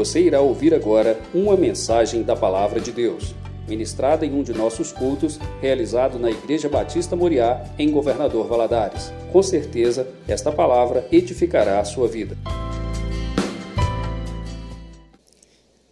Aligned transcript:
Você 0.00 0.18
irá 0.18 0.40
ouvir 0.40 0.72
agora 0.72 1.20
uma 1.34 1.58
mensagem 1.58 2.22
da 2.22 2.34
Palavra 2.34 2.80
de 2.80 2.90
Deus, 2.90 3.34
ministrada 3.68 4.24
em 4.24 4.32
um 4.32 4.42
de 4.42 4.50
nossos 4.54 4.92
cultos, 4.92 5.38
realizado 5.60 6.18
na 6.18 6.30
Igreja 6.30 6.70
Batista 6.70 7.14
Moriá, 7.14 7.70
em 7.78 7.90
Governador 7.90 8.48
Valadares. 8.48 9.12
Com 9.30 9.42
certeza, 9.42 10.10
esta 10.26 10.50
palavra 10.50 11.06
edificará 11.12 11.80
a 11.80 11.84
sua 11.84 12.08
vida. 12.08 12.34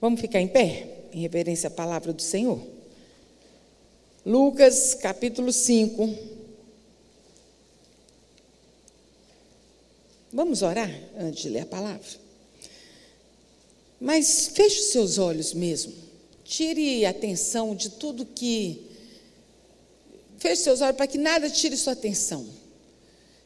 Vamos 0.00 0.22
ficar 0.22 0.40
em 0.40 0.48
pé, 0.48 1.10
em 1.12 1.20
reverência 1.20 1.66
à 1.66 1.70
palavra 1.70 2.10
do 2.10 2.22
Senhor. 2.22 2.62
Lucas 4.24 4.94
capítulo 4.94 5.52
5. 5.52 6.14
Vamos 10.32 10.62
orar 10.62 10.90
antes 11.14 11.42
de 11.42 11.50
ler 11.50 11.60
a 11.60 11.66
palavra? 11.66 12.27
Mas 14.00 14.48
feche 14.48 14.80
os 14.80 14.92
seus 14.92 15.18
olhos 15.18 15.52
mesmo. 15.52 15.92
Tire 16.44 17.04
a 17.04 17.10
atenção 17.10 17.74
de 17.74 17.90
tudo 17.90 18.24
que. 18.24 18.86
Feche 20.38 20.62
seus 20.62 20.80
olhos 20.80 20.96
para 20.96 21.06
que 21.06 21.18
nada 21.18 21.50
tire 21.50 21.76
sua 21.76 21.94
atenção. 21.94 22.46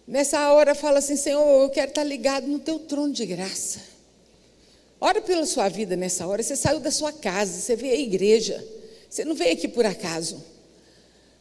Nessa 0.06 0.52
hora, 0.52 0.74
fala 0.74 0.98
assim: 0.98 1.16
Senhor, 1.16 1.62
eu 1.62 1.70
quero 1.70 1.88
estar 1.88 2.04
ligado 2.04 2.46
no 2.46 2.58
teu 2.58 2.78
trono 2.78 3.12
de 3.12 3.24
graça. 3.24 3.80
Ora 5.00 5.20
pela 5.20 5.46
sua 5.46 5.68
vida 5.68 5.96
nessa 5.96 6.26
hora. 6.26 6.42
Você 6.42 6.54
saiu 6.54 6.78
da 6.78 6.90
sua 6.90 7.12
casa, 7.12 7.60
você 7.60 7.74
veio 7.74 7.94
à 7.94 7.98
igreja. 7.98 8.64
Você 9.08 9.24
não 9.24 9.34
veio 9.34 9.52
aqui 9.52 9.66
por 9.66 9.84
acaso. 9.84 10.42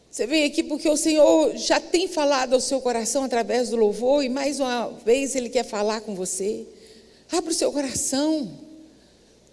Você 0.10 0.26
veio 0.26 0.48
aqui 0.48 0.64
porque 0.64 0.90
o 0.90 0.98
Senhor 0.98 1.56
já 1.56 1.80
tem 1.80 2.08
falado 2.08 2.54
ao 2.54 2.60
seu 2.60 2.82
coração 2.82 3.24
através 3.24 3.70
do 3.70 3.76
louvor 3.76 4.24
e 4.24 4.30
mais 4.30 4.60
uma 4.60 4.90
vez 5.06 5.36
Ele 5.36 5.48
quer 5.48 5.64
falar 5.64 6.02
com 6.02 6.16
você. 6.16 6.66
Abra 7.32 7.52
o 7.52 7.54
seu 7.54 7.72
coração. 7.72 8.71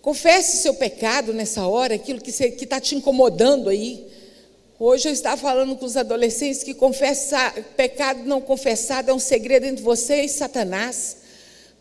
Confesse 0.01 0.59
seu 0.59 0.75
pecado 0.75 1.33
nessa 1.35 1.67
hora, 1.67 1.95
aquilo 1.95 2.21
que 2.21 2.31
está 2.31 2.81
te 2.81 2.95
incomodando 2.95 3.69
aí. 3.69 4.07
Hoje 4.79 5.09
eu 5.09 5.13
estava 5.13 5.37
falando 5.37 5.75
com 5.75 5.85
os 5.85 5.97
adolescentes 5.97 6.63
que 6.63 6.73
confessar, 6.73 7.53
pecado 7.77 8.21
não 8.25 8.41
confessado 8.41 9.11
é 9.11 9.15
um 9.15 9.19
segredo 9.19 9.67
entre 9.67 9.83
você 9.83 10.23
e 10.23 10.29
Satanás. 10.29 11.17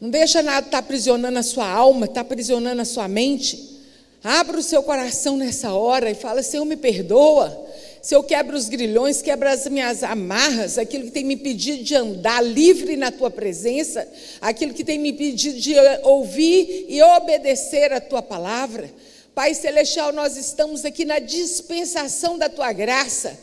Não 0.01 0.09
deixa 0.09 0.41
nada 0.41 0.59
estar 0.59 0.71
tá 0.71 0.77
aprisionando 0.79 1.37
a 1.37 1.43
sua 1.43 1.69
alma, 1.69 2.05
estar 2.05 2.15
tá 2.15 2.21
aprisionando 2.21 2.81
a 2.81 2.85
sua 2.85 3.07
mente. 3.07 3.77
Abra 4.23 4.57
o 4.57 4.63
seu 4.63 4.81
coração 4.81 5.37
nessa 5.37 5.73
hora 5.73 6.09
e 6.09 6.15
fala: 6.15 6.41
Senhor, 6.41 6.65
me 6.65 6.75
perdoa. 6.75 7.66
Se 8.01 8.15
eu 8.15 8.23
quebro 8.23 8.55
os 8.55 8.69
grilhões, 8.69 9.21
quebra 9.21 9.51
as 9.51 9.67
minhas 9.67 10.03
amarras, 10.03 10.77
aquilo 10.77 11.05
que 11.05 11.11
tem 11.11 11.23
me 11.23 11.35
pedido 11.35 11.83
de 11.83 11.95
andar 11.95 12.43
livre 12.43 12.95
na 12.95 13.11
tua 13.11 13.29
presença, 13.29 14.07
aquilo 14.39 14.73
que 14.73 14.83
tem 14.83 14.97
me 14.97 15.13
pedido 15.13 15.59
de 15.59 15.75
ouvir 16.03 16.85
e 16.87 17.01
obedecer 17.01 17.91
a 17.91 17.99
tua 17.99 18.21
palavra. 18.21 18.89
Pai 19.35 19.53
Celestial, 19.53 20.11
nós 20.11 20.35
estamos 20.35 20.83
aqui 20.83 21.05
na 21.05 21.19
dispensação 21.19 22.37
da 22.37 22.49
tua 22.49 22.71
graça. 22.73 23.37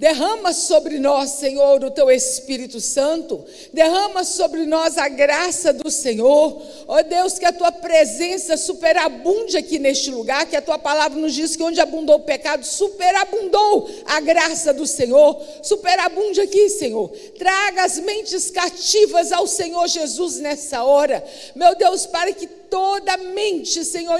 Derrama 0.00 0.54
sobre 0.54 0.98
nós, 0.98 1.32
Senhor, 1.32 1.84
o 1.84 1.90
teu 1.90 2.10
Espírito 2.10 2.80
Santo. 2.80 3.44
Derrama 3.70 4.24
sobre 4.24 4.64
nós 4.64 4.96
a 4.96 5.10
graça 5.10 5.74
do 5.74 5.90
Senhor. 5.90 6.62
Ó 6.88 6.96
oh, 6.96 7.02
Deus, 7.02 7.38
que 7.38 7.44
a 7.44 7.52
tua 7.52 7.70
presença 7.70 8.56
superabunde 8.56 9.58
aqui 9.58 9.78
neste 9.78 10.10
lugar, 10.10 10.46
que 10.46 10.56
a 10.56 10.62
tua 10.62 10.78
palavra 10.78 11.20
nos 11.20 11.34
diz 11.34 11.54
que 11.54 11.62
onde 11.62 11.82
abundou 11.82 12.16
o 12.16 12.22
pecado, 12.22 12.64
superabundou 12.64 13.90
a 14.06 14.20
graça 14.20 14.72
do 14.72 14.86
Senhor. 14.86 15.38
Superabunde 15.62 16.40
aqui, 16.40 16.70
Senhor. 16.70 17.10
Traga 17.38 17.84
as 17.84 17.98
mentes 17.98 18.50
cativas 18.50 19.30
ao 19.32 19.46
Senhor 19.46 19.86
Jesus 19.86 20.38
nessa 20.38 20.82
hora. 20.82 21.22
Meu 21.54 21.76
Deus, 21.76 22.06
para 22.06 22.32
que 22.32 22.46
toda 22.46 23.18
mente, 23.18 23.84
Senhor, 23.84 24.18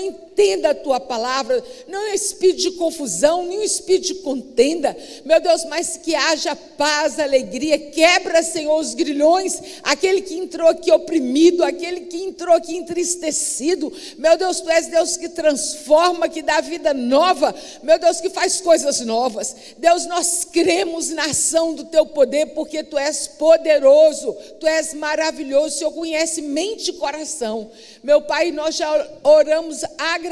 a 0.68 0.74
tua 0.74 0.98
palavra, 0.98 1.62
não 1.86 2.06
é 2.06 2.14
espírito 2.14 2.60
de 2.60 2.70
confusão, 2.72 3.44
nem 3.44 3.62
espírito 3.62 4.06
de 4.06 4.14
contenda, 4.16 4.96
meu 5.24 5.38
Deus, 5.40 5.64
mas 5.66 5.98
que 5.98 6.14
haja 6.14 6.56
paz, 6.56 7.18
alegria, 7.18 7.78
quebra, 7.78 8.42
Senhor, 8.42 8.78
os 8.78 8.94
grilhões, 8.94 9.60
aquele 9.82 10.22
que 10.22 10.34
entrou 10.34 10.68
aqui 10.68 10.90
oprimido, 10.90 11.62
aquele 11.62 12.02
que 12.02 12.16
entrou 12.16 12.54
aqui 12.54 12.74
entristecido, 12.74 13.92
meu 14.16 14.36
Deus, 14.36 14.60
tu 14.60 14.70
és 14.70 14.86
Deus 14.86 15.16
que 15.16 15.28
transforma, 15.28 16.28
que 16.28 16.42
dá 16.42 16.60
vida 16.60 16.94
nova, 16.94 17.54
meu 17.82 17.98
Deus, 17.98 18.20
que 18.20 18.30
faz 18.30 18.60
coisas 18.60 19.00
novas, 19.00 19.54
Deus, 19.76 20.06
nós 20.06 20.44
cremos 20.44 21.10
na 21.10 21.26
ação 21.26 21.74
do 21.74 21.84
teu 21.84 22.06
poder, 22.06 22.46
porque 22.54 22.82
tu 22.82 22.96
és 22.96 23.28
poderoso, 23.28 24.32
tu 24.58 24.66
és 24.66 24.94
maravilhoso, 24.94 25.66
o 25.66 25.78
Senhor 25.78 25.92
conhece 25.92 26.40
mente 26.40 26.90
e 26.90 26.94
coração, 26.94 27.70
meu 28.02 28.22
Pai, 28.22 28.50
nós 28.50 28.76
já 28.76 29.06
oramos 29.22 29.84
agradecidos 29.98 30.29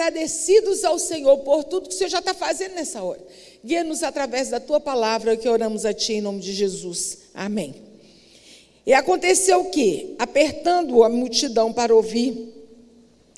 ao 0.85 0.99
Senhor 0.99 1.39
por 1.39 1.65
tudo 1.65 1.89
que 1.89 1.95
o 1.95 1.99
Senhor 1.99 2.11
já 2.11 2.19
está 2.19 2.35
fazendo 2.35 2.75
nessa 2.75 3.03
hora. 3.03 3.21
Guia-nos 3.65 4.03
através 4.03 4.49
da 4.49 4.61
tua 4.61 4.81
palavra 4.81 5.37
que 5.37 5.49
oramos 5.49 5.85
a 5.85 5.93
Ti 5.93 6.15
em 6.15 6.21
nome 6.21 6.41
de 6.41 6.53
Jesus. 6.53 7.19
Amém. 7.35 7.75
E 8.87 8.95
aconteceu 8.95 9.67
que, 9.67 10.15
apertando 10.19 11.05
a 11.05 11.09
multidão 11.09 11.73
para 11.73 11.95
ouvir 11.95 12.55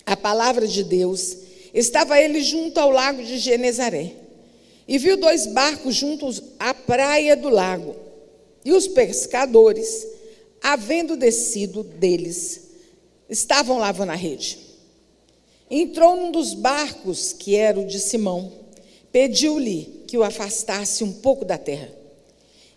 a 0.07 0.17
palavra 0.17 0.67
de 0.67 0.85
Deus, 0.85 1.37
estava 1.75 2.21
ele 2.21 2.41
junto 2.41 2.79
ao 2.79 2.91
lago 2.91 3.23
de 3.23 3.39
Genezaré. 3.39 4.13
E 4.87 4.99
viu 4.99 5.17
dois 5.17 5.47
barcos 5.47 5.95
juntos 5.97 6.43
à 6.59 6.73
praia 6.73 7.37
do 7.37 7.49
lago. 7.49 7.97
E 8.65 8.73
os 8.73 8.87
pescadores, 8.87 10.07
havendo 10.63 11.17
descido 11.17 11.83
deles, 11.83 12.69
estavam 13.29 13.79
lavando 13.79 14.13
a 14.13 14.17
rede. 14.17 14.70
Entrou 15.71 16.17
num 16.17 16.31
dos 16.31 16.53
barcos, 16.53 17.33
que 17.33 17.55
era 17.55 17.79
o 17.79 17.87
de 17.87 18.01
Simão, 18.01 18.53
pediu-lhe 19.13 20.05
que 20.07 20.19
o 20.19 20.25
afastasse 20.25 21.05
um 21.05 21.13
pouco 21.13 21.45
da 21.45 21.57
terra. 21.57 21.89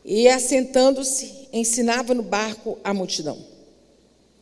E, 0.06 0.28
assentando-se, 0.28 1.48
ensinava 1.52 2.14
no 2.14 2.24
barco 2.24 2.78
a 2.84 2.94
multidão. 2.94 3.38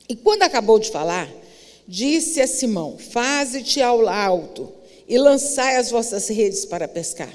E 0.09 0.15
quando 0.15 0.43
acabou 0.43 0.79
de 0.79 0.89
falar, 0.89 1.31
disse 1.87 2.41
a 2.41 2.47
Simão: 2.47 2.97
Faze-te 2.97 3.81
ao 3.81 4.07
alto 4.07 4.73
e 5.07 5.17
lançai 5.17 5.77
as 5.77 5.91
vossas 5.91 6.27
redes 6.27 6.65
para 6.65 6.87
pescar. 6.87 7.33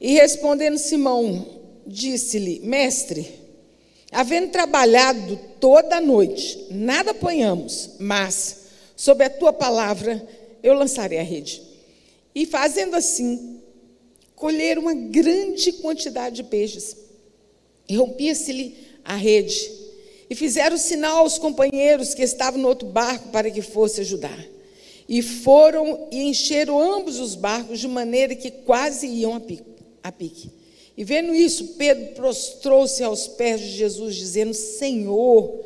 E 0.00 0.14
respondendo 0.14 0.78
Simão, 0.78 1.46
disse-lhe: 1.86 2.60
Mestre, 2.64 3.38
Havendo 4.10 4.48
trabalhado 4.48 5.38
toda 5.60 5.96
a 5.96 6.00
noite, 6.00 6.66
nada 6.70 7.10
apanhamos, 7.10 7.90
mas, 7.98 8.67
sob 8.98 9.22
a 9.22 9.30
tua 9.30 9.52
palavra, 9.52 10.26
eu 10.60 10.74
lançarei 10.74 11.20
a 11.20 11.22
rede. 11.22 11.62
E 12.34 12.44
fazendo 12.44 12.96
assim, 12.96 13.60
colheram 14.34 14.82
uma 14.82 14.94
grande 14.94 15.70
quantidade 15.74 16.34
de 16.34 16.42
peixes. 16.42 16.96
E 17.88 17.94
rompia-se-lhe 17.94 18.76
a 19.04 19.14
rede. 19.14 19.70
E 20.28 20.34
fizeram 20.34 20.76
sinal 20.76 21.18
aos 21.18 21.38
companheiros 21.38 22.12
que 22.12 22.22
estavam 22.22 22.60
no 22.60 22.66
outro 22.66 22.88
barco 22.88 23.28
para 23.28 23.48
que 23.52 23.62
fosse 23.62 24.00
ajudar. 24.00 24.44
E 25.08 25.22
foram 25.22 26.08
e 26.10 26.24
encheram 26.24 26.80
ambos 26.80 27.20
os 27.20 27.36
barcos 27.36 27.78
de 27.78 27.86
maneira 27.86 28.34
que 28.34 28.50
quase 28.50 29.06
iam 29.06 29.32
a 30.02 30.10
pique. 30.10 30.50
E 30.96 31.04
vendo 31.04 31.32
isso, 31.32 31.74
Pedro 31.78 32.14
prostrou-se 32.16 33.00
aos 33.04 33.28
pés 33.28 33.60
de 33.60 33.68
Jesus, 33.68 34.16
dizendo: 34.16 34.52
Senhor, 34.52 35.64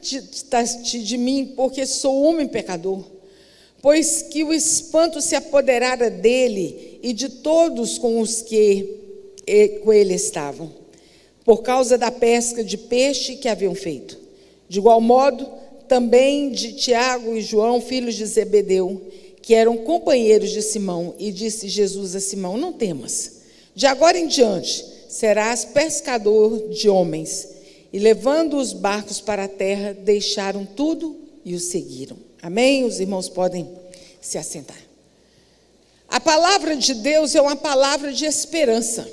ausente-te 0.00 1.02
de 1.02 1.16
mim, 1.16 1.52
porque 1.56 1.86
sou 1.86 2.22
homem 2.22 2.46
pecador. 2.46 3.04
Pois 3.82 4.22
que 4.22 4.42
o 4.42 4.52
espanto 4.52 5.20
se 5.20 5.34
apoderara 5.34 6.10
dele 6.10 6.98
e 7.02 7.12
de 7.12 7.28
todos 7.28 7.98
com 7.98 8.20
os 8.20 8.42
que 8.42 9.04
com 9.84 9.92
ele 9.92 10.14
estavam, 10.14 10.72
por 11.44 11.62
causa 11.62 11.96
da 11.96 12.10
pesca 12.10 12.64
de 12.64 12.76
peixe 12.76 13.36
que 13.36 13.48
haviam 13.48 13.74
feito. 13.74 14.18
De 14.68 14.78
igual 14.78 15.00
modo, 15.00 15.48
também 15.86 16.50
de 16.50 16.72
Tiago 16.72 17.36
e 17.36 17.40
João, 17.40 17.80
filhos 17.80 18.16
de 18.16 18.26
Zebedeu, 18.26 19.00
que 19.40 19.54
eram 19.54 19.76
companheiros 19.76 20.50
de 20.50 20.62
Simão, 20.62 21.14
e 21.16 21.30
disse 21.30 21.68
Jesus 21.68 22.16
a 22.16 22.20
Simão: 22.20 22.56
Não 22.56 22.72
temas 22.72 23.36
de 23.76 23.86
agora 23.86 24.18
em 24.18 24.26
diante, 24.26 24.86
serás 25.06 25.66
pescador 25.66 26.70
de 26.70 26.88
homens. 26.88 27.46
E 27.92 27.98
levando 27.98 28.56
os 28.56 28.72
barcos 28.72 29.20
para 29.20 29.44
a 29.44 29.48
terra, 29.48 29.92
deixaram 29.92 30.64
tudo 30.64 31.16
e 31.44 31.54
o 31.54 31.60
seguiram. 31.60 32.16
Amém? 32.42 32.84
Os 32.84 33.00
irmãos 33.00 33.28
podem 33.28 33.68
se 34.20 34.36
assentar. 34.38 34.80
A 36.08 36.20
palavra 36.20 36.76
de 36.76 36.94
Deus 36.94 37.34
é 37.34 37.40
uma 37.40 37.56
palavra 37.56 38.12
de 38.12 38.24
esperança. 38.24 39.08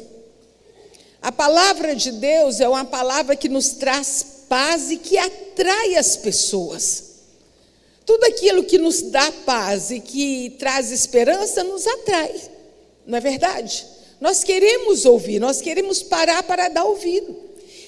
A 1.22 1.32
palavra 1.32 1.96
de 1.96 2.12
Deus 2.12 2.60
é 2.60 2.68
uma 2.68 2.86
palavra 2.86 3.36
que 3.36 3.48
nos 3.48 3.70
traz 3.70 4.44
paz 4.50 4.92
e 4.92 4.98
que 4.98 5.18
atrai 5.18 5.96
as 5.96 6.18
pessoas. 6.18 7.12
Tudo 8.06 8.26
aquilo 8.26 8.64
que 8.66 8.78
nos 8.78 9.02
dá 9.04 9.32
paz 9.46 9.90
e 9.90 10.00
que 10.00 10.56
traz 10.60 10.92
esperança 10.92 11.64
nos 11.64 11.88
atrai, 11.88 12.34
não 13.06 13.18
é 13.18 13.22
verdade? 13.22 13.86
Nós 14.20 14.44
queremos 14.44 15.06
ouvir, 15.06 15.40
nós 15.40 15.62
queremos 15.62 16.04
parar 16.04 16.44
para 16.44 16.68
dar 16.68 16.84
ouvido. 16.84 17.36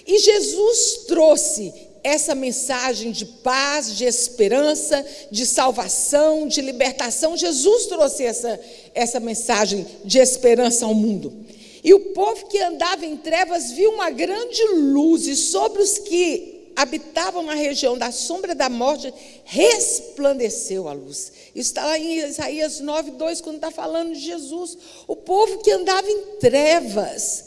E 0.05 0.19
Jesus 0.19 1.05
trouxe 1.07 1.73
essa 2.03 2.35
mensagem 2.35 3.11
de 3.11 3.25
paz, 3.25 3.97
de 3.97 4.05
esperança, 4.05 5.03
de 5.31 5.43
salvação, 5.43 6.47
de 6.47 6.61
libertação. 6.61 7.35
Jesus 7.35 7.87
trouxe 7.87 8.23
essa, 8.23 8.59
essa 8.93 9.19
mensagem 9.19 9.87
de 10.03 10.19
esperança 10.19 10.85
ao 10.85 10.93
mundo. 10.93 11.33
E 11.83 11.93
o 11.93 11.99
povo 11.99 12.45
que 12.45 12.59
andava 12.59 13.05
em 13.05 13.17
trevas 13.17 13.71
viu 13.71 13.91
uma 13.91 14.11
grande 14.11 14.63
luz, 14.67 15.27
e 15.27 15.35
sobre 15.35 15.81
os 15.81 15.97
que 15.97 16.71
habitavam 16.75 17.41
na 17.43 17.55
região 17.55 17.97
da 17.97 18.11
sombra 18.11 18.53
da 18.53 18.69
morte 18.69 19.11
resplandeceu 19.43 20.87
a 20.87 20.93
luz. 20.93 21.31
Isso 21.55 21.69
está 21.69 21.85
lá 21.85 21.97
em 21.97 22.19
Isaías 22.19 22.79
9, 22.79 23.11
2, 23.11 23.41
quando 23.41 23.55
está 23.55 23.71
falando 23.71 24.13
de 24.13 24.19
Jesus. 24.19 24.77
O 25.07 25.15
povo 25.15 25.59
que 25.59 25.71
andava 25.71 26.09
em 26.09 26.37
trevas, 26.39 27.45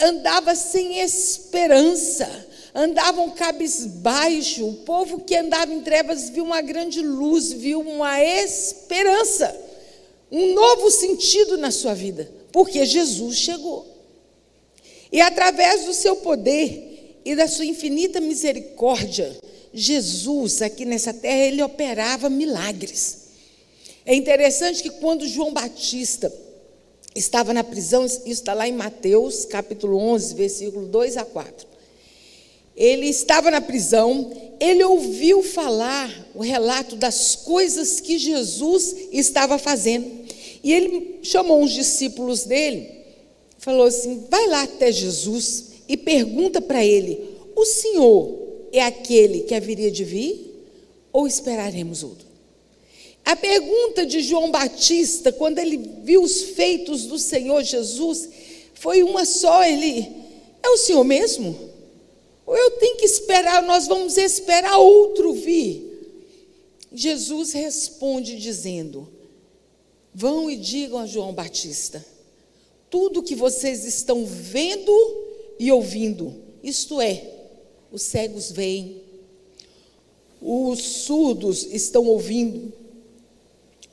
andava 0.00 0.54
sem 0.54 1.00
esperança 1.00 2.46
andavam 2.76 3.30
cabisbaixo. 3.30 4.68
O 4.68 4.74
povo 4.74 5.20
que 5.20 5.34
andava 5.34 5.72
em 5.72 5.80
trevas 5.80 6.28
viu 6.28 6.44
uma 6.44 6.60
grande 6.60 7.00
luz, 7.00 7.50
viu 7.50 7.80
uma 7.80 8.22
esperança, 8.22 9.58
um 10.30 10.52
novo 10.52 10.90
sentido 10.90 11.56
na 11.56 11.70
sua 11.70 11.94
vida, 11.94 12.30
porque 12.52 12.84
Jesus 12.84 13.38
chegou. 13.38 13.86
E 15.10 15.20
através 15.22 15.86
do 15.86 15.94
seu 15.94 16.16
poder 16.16 17.22
e 17.24 17.34
da 17.34 17.48
sua 17.48 17.64
infinita 17.64 18.20
misericórdia, 18.20 19.34
Jesus, 19.72 20.60
aqui 20.60 20.84
nessa 20.84 21.14
terra, 21.14 21.46
ele 21.46 21.62
operava 21.62 22.28
milagres. 22.28 23.24
É 24.04 24.14
interessante 24.14 24.82
que 24.82 24.90
quando 24.90 25.26
João 25.26 25.52
Batista 25.52 26.32
estava 27.16 27.52
na 27.52 27.64
prisão, 27.64 28.04
isso 28.04 28.26
está 28.26 28.54
lá 28.54 28.68
em 28.68 28.72
Mateus, 28.72 29.44
capítulo 29.44 29.98
11, 29.98 30.34
versículo 30.34 30.86
2 30.86 31.16
a 31.16 31.24
4 31.24 31.76
ele 32.76 33.06
estava 33.06 33.50
na 33.50 33.60
prisão, 33.60 34.30
ele 34.60 34.84
ouviu 34.84 35.42
falar 35.42 36.28
o 36.34 36.42
relato 36.42 36.94
das 36.94 37.34
coisas 37.34 38.00
que 38.00 38.18
Jesus 38.18 38.94
estava 39.10 39.56
fazendo. 39.56 40.26
E 40.62 40.72
ele 40.72 41.20
chamou 41.22 41.62
uns 41.62 41.72
discípulos 41.72 42.44
dele, 42.44 42.90
falou 43.58 43.86
assim: 43.86 44.24
vai 44.28 44.46
lá 44.48 44.64
até 44.64 44.92
Jesus 44.92 45.64
e 45.88 45.96
pergunta 45.96 46.60
para 46.60 46.84
ele: 46.84 47.18
o 47.54 47.64
Senhor 47.64 48.36
é 48.72 48.82
aquele 48.82 49.40
que 49.40 49.54
haveria 49.54 49.90
de 49.90 50.04
vir 50.04 50.66
ou 51.12 51.26
esperaremos 51.26 52.02
outro? 52.02 52.25
A 53.26 53.34
pergunta 53.34 54.06
de 54.06 54.20
João 54.20 54.52
Batista, 54.52 55.32
quando 55.32 55.58
ele 55.58 55.78
viu 56.04 56.22
os 56.22 56.42
feitos 56.42 57.06
do 57.06 57.18
Senhor 57.18 57.60
Jesus, 57.64 58.28
foi 58.74 59.02
uma 59.02 59.24
só: 59.24 59.64
ele 59.64 60.08
é 60.62 60.68
o 60.68 60.76
Senhor 60.76 61.02
mesmo? 61.02 61.58
Ou 62.46 62.56
eu 62.56 62.70
tenho 62.78 62.96
que 62.98 63.04
esperar, 63.04 63.64
nós 63.64 63.88
vamos 63.88 64.16
esperar 64.16 64.78
outro 64.78 65.32
vir. 65.32 65.82
Jesus 66.92 67.50
responde 67.50 68.38
dizendo: 68.38 69.08
Vão 70.14 70.48
e 70.48 70.56
digam 70.56 71.00
a 71.00 71.06
João 71.06 71.32
Batista, 71.32 72.06
tudo 72.88 73.24
que 73.24 73.34
vocês 73.34 73.84
estão 73.84 74.24
vendo 74.24 74.92
e 75.58 75.72
ouvindo, 75.72 76.32
isto 76.62 77.00
é, 77.00 77.28
os 77.90 78.02
cegos 78.02 78.52
veem, 78.52 79.02
os 80.40 80.80
surdos 80.80 81.66
estão 81.72 82.06
ouvindo, 82.06 82.85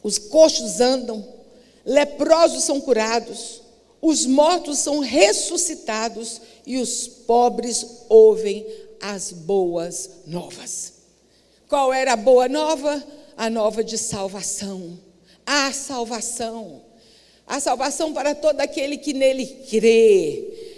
os 0.04 0.18
coxos 0.18 0.82
andam, 0.82 1.26
leprosos 1.86 2.64
são 2.64 2.80
curados, 2.80 3.62
os 4.02 4.26
mortos 4.26 4.80
são 4.80 5.00
ressuscitados 5.00 6.42
e 6.66 6.78
os 6.78 7.08
pobres 7.08 7.86
ouvem 8.10 8.66
as 9.00 9.32
boas 9.32 10.10
novas. 10.28 10.94
Qual 11.70 11.94
era 11.94 12.14
a 12.14 12.18
boa 12.18 12.48
nova? 12.48 13.04
A 13.38 13.50
nova 13.50 13.84
de 13.84 13.98
salvação. 13.98 15.00
A 15.46 15.72
salvação. 15.72 16.82
A 17.48 17.60
salvação 17.60 18.14
para 18.14 18.36
todo 18.36 18.62
aquele 18.62 18.98
que 18.98 19.14
nele 19.14 19.46
crê. 19.70 20.74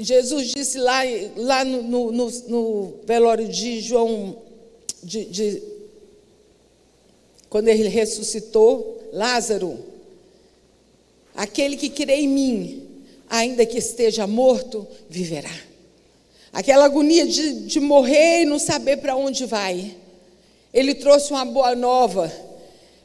Jesus 0.00 0.52
disse 0.54 0.78
lá, 0.78 1.00
lá 1.36 1.64
no, 1.64 2.12
no, 2.12 2.30
no, 2.30 2.94
velório 3.04 3.48
de 3.48 3.80
João, 3.80 4.40
de, 5.02 5.24
de, 5.24 5.62
quando 7.48 7.68
ele 7.68 7.88
ressuscitou 7.88 9.08
Lázaro, 9.12 9.78
Aquele 11.38 11.76
que 11.76 11.88
crê 11.88 12.16
em 12.16 12.28
mim, 12.28 12.82
ainda 13.30 13.64
que 13.64 13.78
esteja 13.78 14.26
morto, 14.26 14.84
viverá. 15.08 15.54
Aquela 16.52 16.84
agonia 16.86 17.24
de, 17.24 17.60
de 17.60 17.78
morrer 17.78 18.42
e 18.42 18.44
não 18.44 18.58
saber 18.58 18.96
para 18.96 19.14
onde 19.14 19.46
vai. 19.46 19.94
Ele 20.74 20.96
trouxe 20.96 21.30
uma 21.30 21.44
boa 21.44 21.76
nova 21.76 22.28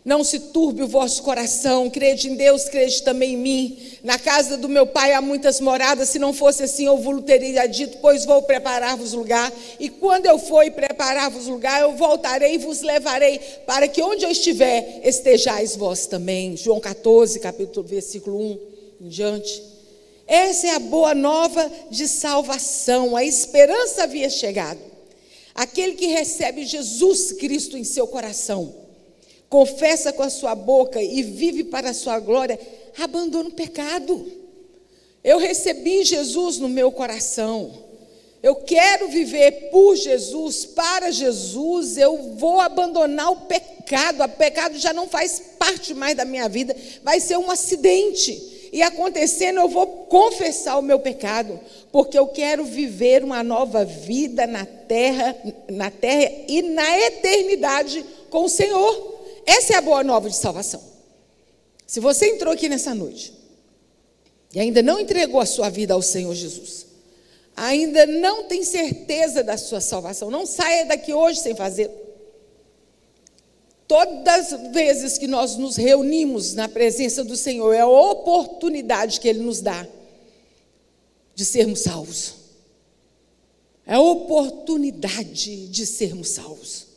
não 0.06 0.22
se 0.22 0.38
turbe 0.38 0.84
o 0.84 0.88
vosso 0.88 1.24
coração, 1.24 1.90
crede 1.90 2.30
em 2.30 2.36
Deus, 2.36 2.66
crede 2.66 3.02
também 3.04 3.36
em 3.36 3.38
mim. 3.38 3.78
Na 4.04 4.20
casa 4.20 4.58
do 4.58 4.68
meu 4.68 4.86
pai 4.86 5.14
há 5.14 5.22
muitas 5.22 5.62
moradas, 5.62 6.10
se 6.10 6.20
não 6.20 6.34
fosse 6.34 6.64
assim, 6.64 6.86
eu 6.86 6.98
vos 6.98 7.24
teria 7.24 7.66
dito, 7.68 8.00
pois 8.00 8.26
vou 8.26 8.42
preparar-vos 8.42 9.14
lugar. 9.14 9.52
E 9.80 9.88
quando 9.88 10.26
eu 10.26 10.38
for 10.38 10.70
preparar-vos 10.72 11.48
lugar, 11.48 11.82
eu 11.82 11.94
voltarei 11.94 12.56
e 12.56 12.58
vos 12.58 12.82
levarei, 12.82 13.40
para 13.66 13.88
que 13.88 14.02
onde 14.02 14.26
eu 14.26 14.30
estiver, 14.30 15.00
estejais 15.06 15.78
vós 15.78 16.06
também. 16.06 16.58
João 16.58 16.82
14, 16.82 17.40
capítulo, 17.40 17.88
versículo 17.88 18.38
1 18.38 18.60
em 19.02 19.08
diante. 19.08 19.64
Essa 20.28 20.68
é 20.68 20.70
a 20.72 20.80
boa 20.80 21.16
nova 21.16 21.72
de 21.90 22.10
salvação, 22.10 23.16
a 23.16 23.24
esperança 23.24 24.04
havia 24.04 24.30
chegado. 24.30 24.80
Aquele 25.56 25.94
que 25.94 26.08
recebe 26.08 26.66
Jesus 26.66 27.32
Cristo 27.34 27.78
em 27.78 27.86
seu 27.86 28.06
coração 28.06 28.83
confessa 29.54 30.12
com 30.12 30.24
a 30.24 30.32
sua 30.32 30.56
boca 30.56 31.00
e 31.00 31.22
vive 31.22 31.66
para 31.66 31.92
a 31.92 31.94
sua 31.94 32.20
glória, 32.20 32.60
abandona 32.98 33.50
o 33.50 33.54
pecado. 33.54 34.26
Eu 35.24 35.38
recebi 35.38 36.04
Jesus 36.04 36.58
no 36.58 36.68
meu 36.68 36.92
coração. 36.92 37.72
Eu 38.42 38.56
quero 38.56 39.10
viver 39.10 39.70
por 39.70 39.96
Jesus, 39.96 40.66
para 40.66 41.12
Jesus. 41.12 42.00
Eu 42.00 42.34
vou 42.36 42.60
abandonar 42.62 43.32
o 43.32 43.42
pecado. 43.42 44.24
O 44.24 44.28
pecado 44.28 44.76
já 44.80 44.92
não 44.92 45.08
faz 45.08 45.40
parte 45.60 45.94
mais 45.94 46.18
da 46.18 46.26
minha 46.26 46.50
vida. 46.50 46.76
Vai 47.04 47.20
ser 47.20 47.38
um 47.38 47.52
acidente. 47.52 48.70
E 48.74 48.82
acontecendo, 48.82 49.60
eu 49.60 49.70
vou 49.70 49.86
confessar 49.86 50.80
o 50.80 50.82
meu 50.82 50.98
pecado, 50.98 51.60
porque 51.92 52.18
eu 52.18 52.26
quero 52.26 52.66
viver 52.66 53.24
uma 53.24 53.44
nova 53.44 53.86
vida 53.86 54.48
na 54.48 54.66
terra, 54.66 55.36
na 55.70 55.92
terra 55.92 56.32
e 56.48 56.64
na 56.64 57.00
eternidade 57.02 58.04
com 58.32 58.46
o 58.46 58.50
Senhor. 58.50 59.12
Essa 59.46 59.74
é 59.74 59.76
a 59.78 59.82
boa 59.82 60.04
nova 60.04 60.30
de 60.30 60.36
salvação. 60.36 60.82
Se 61.86 62.00
você 62.00 62.28
entrou 62.28 62.54
aqui 62.54 62.70
nessa 62.70 62.96
noite 62.96 63.34
e 64.54 64.60
ainda 64.60 64.82
não 64.82 65.00
entregou 65.00 65.40
a 65.40 65.46
sua 65.46 65.70
vida 65.70 65.94
ao 65.94 66.02
Senhor 66.02 66.34
Jesus, 66.34 66.88
ainda 67.56 68.06
não 68.06 68.46
tem 68.46 68.64
certeza 68.64 69.44
da 69.44 69.58
sua 69.58 69.82
salvação, 69.82 70.32
não 70.32 70.46
saia 70.46 70.86
daqui 70.86 71.14
hoje 71.14 71.40
sem 71.40 71.56
fazer. 71.56 71.92
Todas 73.88 74.54
as 74.54 74.72
vezes 74.72 75.18
que 75.18 75.28
nós 75.28 75.56
nos 75.56 75.76
reunimos 75.76 76.54
na 76.54 76.68
presença 76.68 77.24
do 77.24 77.36
Senhor, 77.36 77.74
é 77.74 77.82
a 77.82 77.88
oportunidade 77.88 79.20
que 79.20 79.28
Ele 79.28 79.40
nos 79.40 79.62
dá 79.62 79.86
de 81.36 81.46
sermos 81.46 81.82
salvos. 81.82 82.36
É 83.86 83.96
a 83.96 84.00
oportunidade 84.02 85.68
de 85.68 85.86
sermos 85.86 86.30
salvos. 86.30 86.93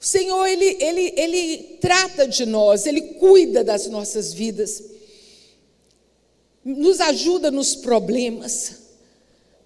O 0.00 0.04
Senhor, 0.04 0.46
ele, 0.46 0.76
ele, 0.80 1.12
ele 1.16 1.58
trata 1.80 2.26
de 2.26 2.46
nós, 2.46 2.86
Ele 2.86 3.00
cuida 3.00 3.64
das 3.64 3.88
nossas 3.88 4.32
vidas, 4.32 4.82
nos 6.64 7.00
ajuda 7.00 7.50
nos 7.50 7.74
problemas, 7.74 8.76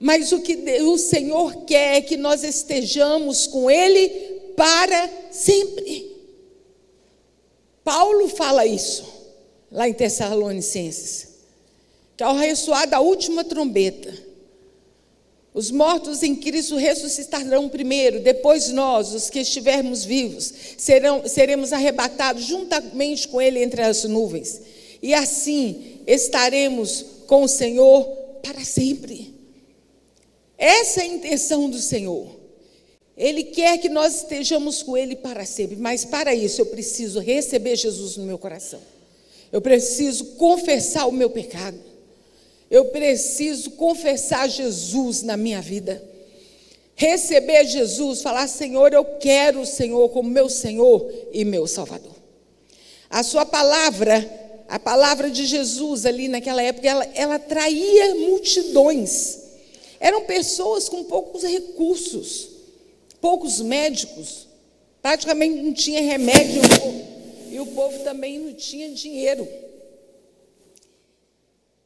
mas 0.00 0.32
o 0.32 0.40
que 0.40 0.54
o 0.82 0.96
Senhor 0.96 1.64
quer 1.64 1.96
é 1.96 2.00
que 2.00 2.16
nós 2.16 2.42
estejamos 2.42 3.46
com 3.46 3.70
Ele 3.70 4.08
para 4.56 5.10
sempre. 5.30 6.10
Paulo 7.84 8.28
fala 8.28 8.64
isso, 8.64 9.04
lá 9.70 9.88
em 9.88 9.92
Tessalonicenses, 9.92 11.28
que 12.16 12.22
ao 12.22 12.36
ressoar 12.36 12.88
da 12.88 13.00
última 13.00 13.44
trombeta, 13.44 14.31
os 15.54 15.70
mortos 15.70 16.22
em 16.22 16.34
Cristo 16.34 16.76
ressuscitarão 16.76 17.68
primeiro, 17.68 18.20
depois 18.20 18.70
nós, 18.70 19.12
os 19.12 19.28
que 19.28 19.40
estivermos 19.40 20.02
vivos, 20.02 20.52
serão, 20.78 21.28
seremos 21.28 21.74
arrebatados 21.74 22.44
juntamente 22.44 23.28
com 23.28 23.40
Ele 23.40 23.62
entre 23.62 23.82
as 23.82 24.04
nuvens. 24.04 24.62
E 25.02 25.12
assim 25.12 26.00
estaremos 26.06 27.04
com 27.26 27.42
o 27.42 27.48
Senhor 27.48 28.04
para 28.42 28.64
sempre. 28.64 29.34
Essa 30.56 31.00
é 31.00 31.04
a 31.04 31.06
intenção 31.06 31.68
do 31.68 31.78
Senhor. 31.78 32.40
Ele 33.14 33.44
quer 33.44 33.76
que 33.76 33.90
nós 33.90 34.22
estejamos 34.22 34.82
com 34.82 34.96
Ele 34.96 35.16
para 35.16 35.44
sempre, 35.44 35.76
mas 35.76 36.02
para 36.02 36.34
isso 36.34 36.62
eu 36.62 36.66
preciso 36.66 37.20
receber 37.20 37.76
Jesus 37.76 38.16
no 38.16 38.24
meu 38.24 38.38
coração. 38.38 38.80
Eu 39.52 39.60
preciso 39.60 40.24
confessar 40.36 41.06
o 41.06 41.12
meu 41.12 41.28
pecado. 41.28 41.91
Eu 42.72 42.86
preciso 42.86 43.72
confessar 43.72 44.48
Jesus 44.48 45.22
na 45.22 45.36
minha 45.36 45.60
vida. 45.60 46.02
receber 46.96 47.66
Jesus, 47.66 48.22
falar: 48.22 48.48
Senhor, 48.48 48.94
eu 48.94 49.04
quero 49.04 49.60
o 49.60 49.66
Senhor 49.66 50.08
como 50.08 50.30
meu 50.30 50.48
Senhor 50.48 51.12
e 51.32 51.44
meu 51.44 51.66
Salvador. 51.66 52.14
A 53.10 53.22
sua 53.22 53.44
palavra, 53.44 54.64
a 54.70 54.78
palavra 54.78 55.30
de 55.30 55.44
Jesus 55.44 56.06
ali 56.06 56.28
naquela 56.28 56.62
época, 56.62 56.88
ela, 56.88 57.06
ela 57.14 57.34
atraía 57.34 58.14
multidões. 58.14 59.38
Eram 60.00 60.24
pessoas 60.24 60.88
com 60.88 61.04
poucos 61.04 61.42
recursos, 61.42 62.48
poucos 63.20 63.60
médicos, 63.60 64.48
praticamente 65.02 65.60
não 65.60 65.74
tinha 65.74 66.00
remédio 66.00 66.62
e 67.50 67.60
o 67.60 67.66
povo 67.66 67.98
também 67.98 68.38
não 68.38 68.54
tinha 68.54 68.88
dinheiro. 68.88 69.46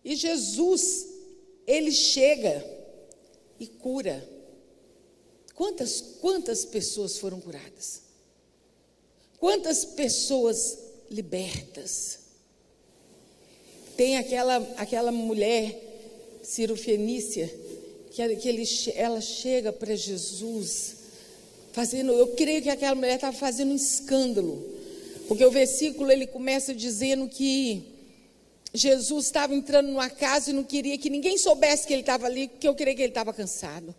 E 0.07 0.15
Jesus, 0.15 1.05
ele 1.67 1.91
chega 1.91 2.65
e 3.59 3.67
cura. 3.67 4.25
Quantas, 5.53 6.01
quantas 6.21 6.65
pessoas 6.65 7.19
foram 7.19 7.41
curadas? 7.41 8.03
Quantas 9.41 9.85
pessoas 9.85 10.79
libertas? 11.11 12.21
Tem 13.97 14.17
aquela, 14.17 14.59
aquela 14.77 15.11
mulher, 15.11 15.77
Ciro 16.41 16.77
Fenícia, 16.77 17.53
que, 18.13 18.37
que 18.37 18.49
ele, 18.49 18.63
ela 18.95 19.21
chega 19.21 19.73
para 19.73 19.97
Jesus, 19.97 20.99
fazendo, 21.73 22.13
eu 22.13 22.29
creio 22.29 22.63
que 22.63 22.71
aquela 22.71 22.95
mulher 22.95 23.17
estava 23.17 23.37
fazendo 23.37 23.73
um 23.73 23.77
escândalo, 23.77 24.73
porque 25.27 25.45
o 25.45 25.51
versículo 25.51 26.13
ele 26.13 26.29
começa 26.29 26.73
dizendo 26.73 27.29
que 27.29 27.96
Jesus 28.73 29.27
estava 29.27 29.55
entrando 29.55 29.89
numa 29.89 30.11
casa 30.11 30.51
e 30.51 30.53
não 30.53 30.65
queria 30.65 30.99
que 30.99 31.09
ninguém 31.09 31.39
soubesse 31.39 31.87
que 31.87 31.93
ele 31.93 32.03
estava 32.03 32.27
ali, 32.27 32.49
porque 32.49 32.69
eu 32.69 32.75
creio 32.75 32.97
que 32.97 33.03
ele 33.03 33.11
estava 33.11 33.33
cansado. 33.33 33.95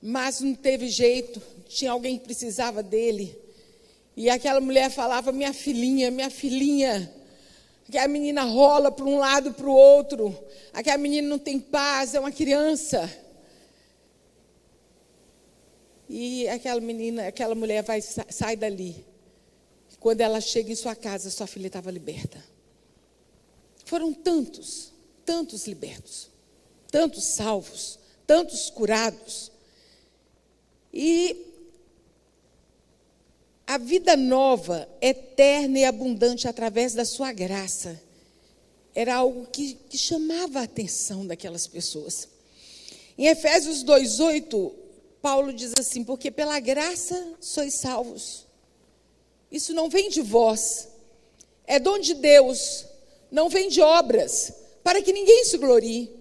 Mas 0.00 0.40
não 0.40 0.54
teve 0.54 0.88
jeito, 0.88 1.42
tinha 1.68 1.90
alguém 1.90 2.16
que 2.18 2.24
precisava 2.24 2.82
dele. 2.82 3.36
E 4.16 4.30
aquela 4.30 4.60
mulher 4.60 4.90
falava: 4.90 5.32
Minha 5.32 5.52
filhinha, 5.52 6.10
minha 6.10 6.30
filhinha. 6.30 7.12
Aquela 7.88 8.08
menina 8.08 8.42
rola 8.42 8.90
para 8.92 9.04
um 9.04 9.18
lado 9.18 9.52
para 9.54 9.66
o 9.66 9.72
outro. 9.72 10.36
Aquela 10.72 10.98
menina 10.98 11.26
não 11.26 11.38
tem 11.38 11.58
paz, 11.58 12.14
é 12.14 12.20
uma 12.20 12.30
criança. 12.30 13.10
E 16.08 16.48
aquela 16.48 16.80
menina, 16.80 17.28
aquela 17.28 17.54
mulher 17.54 17.82
vai 17.82 18.00
sai 18.00 18.56
dali. 18.56 19.04
Quando 20.00 20.20
ela 20.20 20.40
chega 20.40 20.70
em 20.70 20.76
sua 20.76 20.94
casa, 20.94 21.30
sua 21.30 21.46
filha 21.46 21.66
estava 21.66 21.90
liberta. 21.90 22.42
Foram 23.88 24.12
tantos, 24.12 24.92
tantos 25.24 25.66
libertos, 25.66 26.28
tantos 26.90 27.24
salvos, 27.24 27.98
tantos 28.26 28.68
curados. 28.68 29.50
E 30.92 31.46
a 33.66 33.78
vida 33.78 34.14
nova, 34.14 34.86
eterna 35.00 35.78
e 35.78 35.84
abundante 35.86 36.46
através 36.46 36.92
da 36.92 37.06
sua 37.06 37.32
graça, 37.32 37.98
era 38.94 39.14
algo 39.14 39.46
que, 39.46 39.72
que 39.88 39.96
chamava 39.96 40.60
a 40.60 40.64
atenção 40.64 41.26
daquelas 41.26 41.66
pessoas. 41.66 42.28
Em 43.16 43.28
Efésios 43.28 43.82
2,8, 43.82 44.70
Paulo 45.22 45.50
diz 45.50 45.72
assim: 45.78 46.04
Porque 46.04 46.30
pela 46.30 46.60
graça 46.60 47.36
sois 47.40 47.72
salvos. 47.76 48.44
Isso 49.50 49.72
não 49.72 49.88
vem 49.88 50.10
de 50.10 50.20
vós, 50.20 50.88
é 51.66 51.78
dom 51.78 51.98
de 51.98 52.12
Deus, 52.12 52.84
não 53.30 53.48
vem 53.48 53.68
de 53.68 53.80
obras, 53.80 54.52
para 54.82 55.02
que 55.02 55.12
ninguém 55.12 55.44
se 55.44 55.58
glorie. 55.58 56.18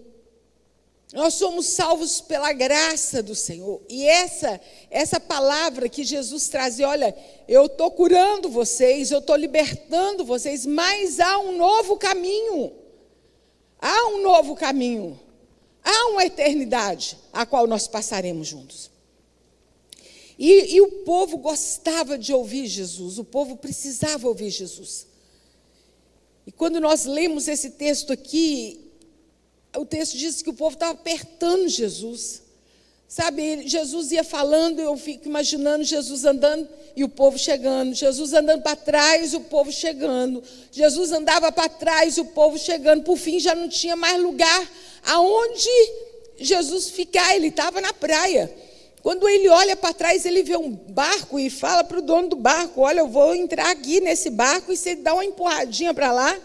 Nós 1.14 1.36
somos 1.36 1.68
salvos 1.68 2.20
pela 2.20 2.52
graça 2.52 3.24
do 3.24 3.34
Senhor. 3.34 3.82
E 3.88 4.06
essa 4.06 4.60
essa 4.92 5.20
palavra 5.20 5.88
que 5.88 6.04
Jesus 6.04 6.50
traz, 6.50 6.80
olha, 6.80 7.16
eu 7.48 7.68
estou 7.68 7.90
curando 7.92 8.50
vocês, 8.50 9.10
eu 9.10 9.20
estou 9.20 9.36
libertando 9.36 10.26
vocês, 10.26 10.66
mas 10.66 11.20
há 11.20 11.40
um 11.40 11.58
novo 11.58 11.98
caminho. 11.98 12.74
Há 13.80 14.08
um 14.08 14.22
novo 14.22 14.56
caminho. 14.56 15.18
Há 15.84 16.10
uma 16.10 16.26
eternidade 16.26 17.18
a 17.32 17.46
qual 17.46 17.66
nós 17.68 17.88
passaremos 17.88 18.48
juntos. 18.48 18.92
E, 20.38 20.76
e 20.76 20.82
o 20.82 21.04
povo 21.04 21.38
gostava 21.38 22.18
de 22.18 22.34
ouvir 22.34 22.68
Jesus, 22.68 23.18
o 23.18 23.24
povo 23.24 23.56
precisava 23.56 24.28
ouvir 24.28 24.50
Jesus. 24.50 25.08
E 26.48 26.52
quando 26.52 26.80
nós 26.80 27.04
lemos 27.04 27.50
esse 27.50 27.72
texto 27.72 28.14
aqui, 28.14 28.80
o 29.76 29.86
texto 29.86 30.18
diz 30.18 30.42
que 30.42 30.50
o 30.50 30.54
povo 30.54 30.76
estava 30.76 30.94
apertando 30.94 31.68
Jesus. 31.68 32.42
Sabe, 33.06 33.68
Jesus 33.68 34.14
ia 34.14 34.24
falando, 34.24 34.80
eu 34.80 34.96
fico 34.98 35.28
imaginando 35.28 35.84
Jesus 35.84 36.24
andando 36.24 36.68
e 36.96 37.04
o 37.04 37.10
povo 37.10 37.38
chegando, 37.38 37.94
Jesus 37.94 38.34
andando 38.34 38.62
para 38.64 38.78
trás, 38.78 39.34
o 39.34 39.42
povo 39.42 39.72
chegando, 39.74 40.42
Jesus 40.72 41.12
andava 41.12 41.52
para 41.52 41.70
trás, 41.70 42.18
o 42.18 42.26
povo 42.26 42.58
chegando, 42.58 43.04
por 43.04 43.18
fim 43.18 43.40
já 43.40 43.54
não 43.54 43.68
tinha 43.68 43.96
mais 43.96 44.22
lugar 44.22 44.72
aonde 45.06 45.70
Jesus 46.38 46.90
ficar, 46.90 47.36
ele 47.36 47.48
estava 47.48 47.82
na 47.82 47.94
praia. 47.94 48.54
Quando 49.08 49.26
ele 49.30 49.48
olha 49.48 49.74
para 49.74 49.94
trás, 49.94 50.26
ele 50.26 50.44
vê 50.44 50.58
um 50.58 50.70
barco 50.70 51.40
e 51.40 51.50
fala 51.50 51.82
para 51.82 51.98
o 51.98 52.02
dono 52.02 52.28
do 52.28 52.36
barco: 52.36 52.82
Olha, 52.82 53.00
eu 53.00 53.08
vou 53.08 53.34
entrar 53.34 53.72
aqui 53.72 54.02
nesse 54.02 54.30
barco 54.30 54.70
e 54.70 54.76
você 54.76 54.96
dá 54.96 55.14
uma 55.14 55.24
empurradinha 55.24 55.94
para 55.94 56.12
lá, 56.12 56.38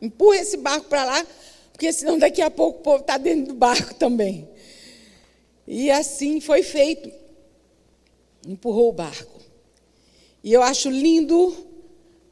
empurra 0.00 0.36
esse 0.36 0.56
barco 0.56 0.86
para 0.86 1.04
lá, 1.04 1.26
porque 1.72 1.92
senão 1.92 2.16
daqui 2.16 2.40
a 2.40 2.48
pouco 2.48 2.78
o 2.78 2.82
povo 2.84 3.00
está 3.00 3.18
dentro 3.18 3.46
do 3.46 3.54
barco 3.54 3.94
também. 3.98 4.48
E 5.66 5.90
assim 5.90 6.40
foi 6.40 6.62
feito. 6.62 7.10
Empurrou 8.46 8.90
o 8.90 8.92
barco. 8.92 9.40
E 10.44 10.52
eu 10.52 10.62
acho 10.62 10.88
lindo 10.90 11.66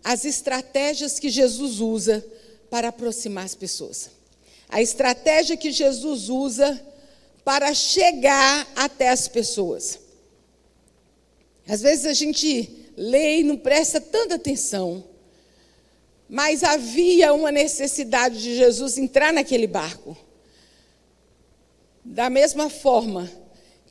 as 0.05 0.25
estratégias 0.25 1.19
que 1.19 1.29
Jesus 1.29 1.81
usa 1.81 2.25
para 2.71 2.87
aproximar 2.87 3.47
as 3.47 3.57
pessoas. 3.57 4.11
A 4.69 4.81
estratégia 4.81 5.57
que 5.57 5.73
Jesus 5.73 6.29
usa 6.29 6.92
para 7.45 7.75
chegar 7.75 8.67
até 8.77 9.09
as 9.09 9.29
pessoas. 9.29 9.99
Às 11.67 11.81
vezes 11.81 12.07
a 12.07 12.13
gente 12.13 12.91
lê 12.97 13.41
e 13.41 13.43
não 13.43 13.57
presta 13.57 14.01
tanta 14.01 14.35
atenção, 14.35 15.05
mas 16.29 16.63
havia 16.63 17.33
uma 17.33 17.53
necessidade 17.53 18.41
de 18.41 18.57
Jesus 18.57 18.99
entrar 18.99 19.33
naquele 19.33 19.67
barco. 19.67 20.17
Da 22.05 22.29
mesma 22.29 22.69
forma 22.69 23.31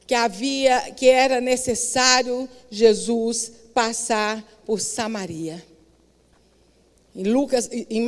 que 0.06 0.14
havia 0.14 0.92
que 0.92 1.08
era 1.08 1.40
necessário 1.40 2.50
Jesus 2.70 3.52
passar 3.74 4.44
por 4.66 4.82
Samaria. 4.82 5.66
Em 7.16 7.24
Lucas, 7.24 7.70
em, 7.72 8.06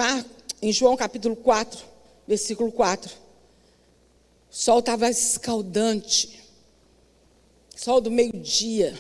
em 0.62 0.72
João 0.72 0.98
capítulo 0.98 1.36
4, 1.36 1.86
versículo 2.28 2.72
4. 2.72 3.23
O 4.54 4.56
sol 4.56 4.80
estava 4.80 5.10
escaldante. 5.10 6.40
Sol 7.76 8.00
do 8.00 8.12
meio-dia. 8.12 8.94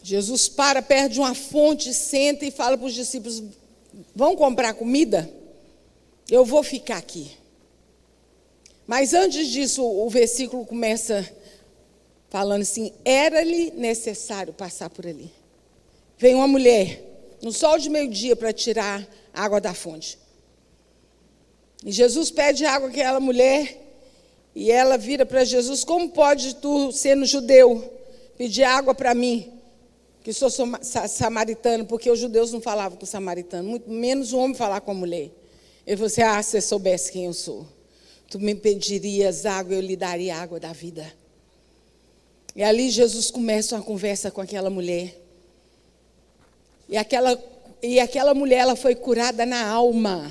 Jesus 0.00 0.48
para 0.48 0.80
perto 0.80 1.14
de 1.14 1.18
uma 1.18 1.34
fonte, 1.34 1.92
senta 1.92 2.46
e 2.46 2.52
fala 2.52 2.78
para 2.78 2.86
os 2.86 2.94
discípulos: 2.94 3.42
Vão 4.14 4.36
comprar 4.36 4.74
comida? 4.74 5.28
Eu 6.30 6.44
vou 6.44 6.62
ficar 6.62 6.98
aqui. 6.98 7.36
Mas 8.86 9.12
antes 9.12 9.48
disso, 9.48 9.84
o 9.84 10.08
versículo 10.08 10.64
começa 10.64 11.28
falando 12.30 12.62
assim: 12.62 12.92
Era-lhe 13.04 13.72
necessário 13.72 14.52
passar 14.52 14.88
por 14.88 15.04
ali. 15.04 15.32
Vem 16.16 16.36
uma 16.36 16.46
mulher, 16.46 17.02
no 17.42 17.50
sol 17.50 17.76
de 17.76 17.90
meio-dia, 17.90 18.36
para 18.36 18.52
tirar 18.52 19.04
água 19.34 19.60
da 19.60 19.74
fonte. 19.74 20.16
E 21.84 21.90
Jesus 21.90 22.30
pede 22.30 22.64
água 22.64 22.88
àquela 22.88 23.18
mulher 23.18 23.82
e 24.54 24.70
ela 24.70 24.98
vira 24.98 25.24
para 25.24 25.44
Jesus: 25.44 25.84
Como 25.84 26.10
pode 26.10 26.56
tu, 26.56 26.92
sendo 26.92 27.24
judeu, 27.24 27.92
pedir 28.36 28.64
água 28.64 28.94
para 28.94 29.14
mim, 29.14 29.52
que 30.22 30.32
sou 30.32 30.50
samaritano? 30.50 31.86
Porque 31.86 32.10
os 32.10 32.18
judeus 32.18 32.52
não 32.52 32.60
falavam 32.60 32.98
com 32.98 33.04
o 33.04 33.08
samaritano, 33.08 33.68
muito 33.68 33.90
menos 33.90 34.32
o 34.32 34.38
homem 34.38 34.54
falar 34.54 34.80
com 34.80 34.90
a 34.90 34.94
mulher. 34.94 35.30
Ele 35.86 35.96
falou 35.96 36.06
assim: 36.06 36.22
Ah, 36.22 36.42
se 36.42 36.50
você 36.50 36.60
soubesse 36.60 37.10
quem 37.10 37.24
eu 37.26 37.32
sou, 37.32 37.66
tu 38.28 38.38
me 38.38 38.54
pedirias 38.54 39.46
água, 39.46 39.74
eu 39.74 39.80
lhe 39.80 39.96
daria 39.96 40.36
água 40.36 40.60
da 40.60 40.72
vida. 40.72 41.12
E 42.54 42.62
ali 42.62 42.90
Jesus 42.90 43.30
começa 43.30 43.76
uma 43.76 43.82
conversa 43.82 44.30
com 44.30 44.42
aquela 44.42 44.68
mulher. 44.68 45.18
E 46.86 46.98
aquela, 46.98 47.42
e 47.82 47.98
aquela 47.98 48.34
mulher 48.34 48.58
ela 48.58 48.76
foi 48.76 48.94
curada 48.94 49.46
na 49.46 49.66
alma 49.66 50.30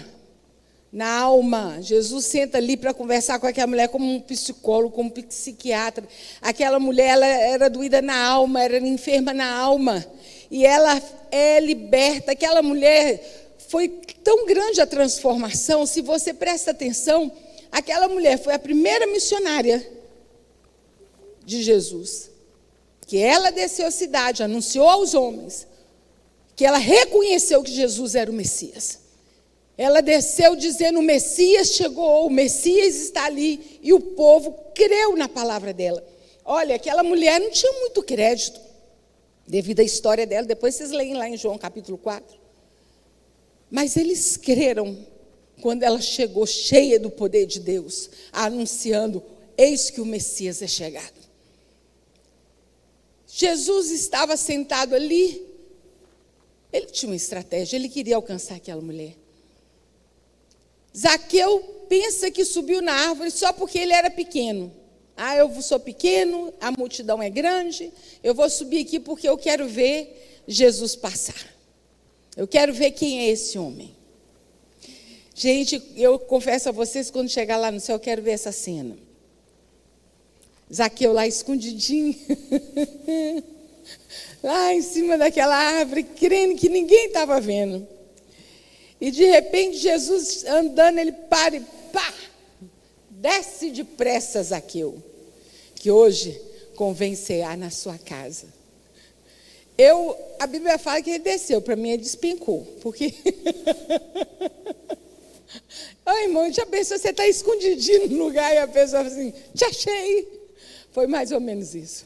na 0.91 1.19
alma. 1.19 1.77
Jesus 1.81 2.25
senta 2.25 2.57
ali 2.57 2.75
para 2.75 2.93
conversar 2.93 3.39
com 3.39 3.47
aquela 3.47 3.67
mulher 3.67 3.87
como 3.87 4.05
um 4.05 4.19
psicólogo, 4.19 4.95
como 4.95 5.09
um 5.09 5.21
psiquiatra. 5.23 6.05
Aquela 6.41 6.79
mulher 6.79 7.09
ela 7.09 7.25
era 7.25 7.69
doída 7.69 8.01
na 8.01 8.17
alma, 8.17 8.61
era 8.61 8.77
enferma 8.77 9.33
na 9.33 9.55
alma. 9.55 10.05
E 10.49 10.65
ela 10.65 11.01
é 11.31 11.59
liberta. 11.59 12.33
Aquela 12.33 12.61
mulher 12.61 13.55
foi 13.69 13.87
tão 13.87 14.45
grande 14.45 14.81
a 14.81 14.85
transformação, 14.85 15.85
se 15.85 16.01
você 16.01 16.33
presta 16.33 16.71
atenção, 16.71 17.31
aquela 17.71 18.09
mulher 18.09 18.37
foi 18.37 18.53
a 18.53 18.59
primeira 18.59 19.07
missionária 19.07 19.89
de 21.45 21.63
Jesus, 21.63 22.29
que 23.07 23.17
ela 23.17 23.49
desceu 23.49 23.87
à 23.87 23.91
cidade, 23.91 24.43
anunciou 24.43 24.89
aos 24.89 25.13
homens, 25.13 25.65
que 26.53 26.65
ela 26.65 26.77
reconheceu 26.77 27.63
que 27.63 27.71
Jesus 27.71 28.13
era 28.13 28.29
o 28.29 28.33
Messias. 28.33 29.00
Ela 29.81 29.99
desceu 29.99 30.55
dizendo: 30.55 30.99
o 30.99 31.01
Messias 31.01 31.69
chegou, 31.69 32.27
o 32.27 32.29
Messias 32.29 32.97
está 32.97 33.25
ali, 33.25 33.79
e 33.81 33.91
o 33.91 33.99
povo 33.99 34.53
creu 34.75 35.15
na 35.15 35.27
palavra 35.27 35.73
dela. 35.73 36.05
Olha, 36.45 36.75
aquela 36.75 37.01
mulher 37.01 37.39
não 37.39 37.49
tinha 37.49 37.71
muito 37.79 38.03
crédito, 38.03 38.61
devido 39.47 39.79
à 39.79 39.83
história 39.83 40.27
dela, 40.27 40.45
depois 40.45 40.75
vocês 40.75 40.91
leem 40.91 41.15
lá 41.15 41.27
em 41.27 41.35
João 41.35 41.57
capítulo 41.57 41.97
4. 41.97 42.37
Mas 43.71 43.97
eles 43.97 44.37
creram 44.37 45.03
quando 45.59 45.81
ela 45.81 45.99
chegou 45.99 46.45
cheia 46.45 46.99
do 46.99 47.09
poder 47.09 47.47
de 47.47 47.59
Deus, 47.59 48.07
anunciando: 48.31 49.23
Eis 49.57 49.89
que 49.89 49.99
o 49.99 50.05
Messias 50.05 50.61
é 50.61 50.67
chegado. 50.67 51.19
Jesus 53.25 53.89
estava 53.89 54.37
sentado 54.37 54.93
ali, 54.93 55.43
ele 56.71 56.85
tinha 56.85 57.09
uma 57.09 57.15
estratégia, 57.15 57.77
ele 57.77 57.89
queria 57.89 58.15
alcançar 58.15 58.57
aquela 58.57 58.79
mulher. 58.79 59.20
Zaqueu 60.95 61.85
pensa 61.87 62.29
que 62.29 62.45
subiu 62.45 62.81
na 62.81 62.93
árvore 62.93 63.31
só 63.31 63.51
porque 63.53 63.77
ele 63.77 63.93
era 63.93 64.09
pequeno. 64.09 64.71
Ah, 65.15 65.35
eu 65.35 65.61
sou 65.61 65.79
pequeno, 65.79 66.53
a 66.59 66.71
multidão 66.71 67.21
é 67.21 67.29
grande, 67.29 67.91
eu 68.23 68.33
vou 68.33 68.49
subir 68.49 68.81
aqui 68.81 68.99
porque 68.99 69.27
eu 69.27 69.37
quero 69.37 69.67
ver 69.67 70.41
Jesus 70.47 70.95
passar. 70.95 71.51
Eu 72.35 72.47
quero 72.47 72.73
ver 72.73 72.91
quem 72.91 73.19
é 73.19 73.29
esse 73.29 73.57
homem. 73.57 73.95
Gente, 75.35 75.81
eu 75.95 76.17
confesso 76.17 76.69
a 76.69 76.71
vocês, 76.71 77.09
quando 77.09 77.29
chegar 77.29 77.57
lá 77.57 77.71
no 77.71 77.79
céu, 77.79 77.95
eu 77.95 77.99
quero 77.99 78.21
ver 78.21 78.31
essa 78.31 78.51
cena. 78.51 78.97
Zaqueu 80.73 81.11
lá 81.11 81.27
escondidinho, 81.27 82.15
lá 84.41 84.73
em 84.73 84.81
cima 84.81 85.17
daquela 85.17 85.55
árvore, 85.55 86.03
crendo 86.03 86.55
que 86.55 86.69
ninguém 86.69 87.07
estava 87.07 87.41
vendo. 87.41 87.87
E 89.01 89.09
de 89.09 89.25
repente, 89.25 89.77
Jesus 89.77 90.45
andando, 90.45 90.99
ele 90.99 91.11
para 91.11 91.55
e 91.55 91.61
pá, 91.91 92.13
desce 93.09 93.71
depressa, 93.71 94.43
Zaqueu, 94.43 95.01
que 95.73 95.89
hoje 95.89 96.39
convém 96.75 97.15
cear 97.15 97.57
na 97.57 97.71
sua 97.71 97.97
casa. 97.97 98.45
Eu, 99.75 100.15
a 100.39 100.45
Bíblia 100.45 100.77
fala 100.77 101.01
que 101.01 101.09
ele 101.09 101.19
desceu, 101.19 101.63
para 101.63 101.75
mim 101.75 101.89
ele 101.89 102.03
despencou, 102.03 102.63
porque 102.79 103.15
Ai, 106.05 106.25
irmão, 106.25 106.51
já 106.53 106.65
pensou, 106.65 106.97
você 106.97 107.09
está 107.09 107.27
escondidinho 107.27 108.07
no 108.07 108.25
lugar 108.25 108.53
e 108.53 108.59
a 108.59 108.67
pessoa 108.67 109.03
fala 109.03 109.15
assim, 109.15 109.33
te 109.55 109.65
achei. 109.65 110.41
Foi 110.91 111.07
mais 111.07 111.31
ou 111.31 111.39
menos 111.39 111.73
isso. 111.73 112.05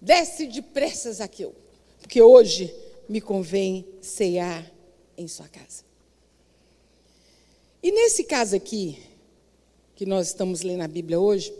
Desce 0.00 0.46
depressa, 0.46 1.12
Zaqueu, 1.12 1.54
porque 2.00 2.20
hoje 2.20 2.74
me 3.08 3.20
convém 3.20 3.86
cear 4.02 4.73
em 5.16 5.28
sua 5.28 5.48
casa. 5.48 5.84
E 7.82 7.92
nesse 7.92 8.24
caso 8.24 8.56
aqui, 8.56 8.98
que 9.94 10.06
nós 10.06 10.28
estamos 10.28 10.62
lendo 10.62 10.78
na 10.78 10.88
Bíblia 10.88 11.20
hoje, 11.20 11.54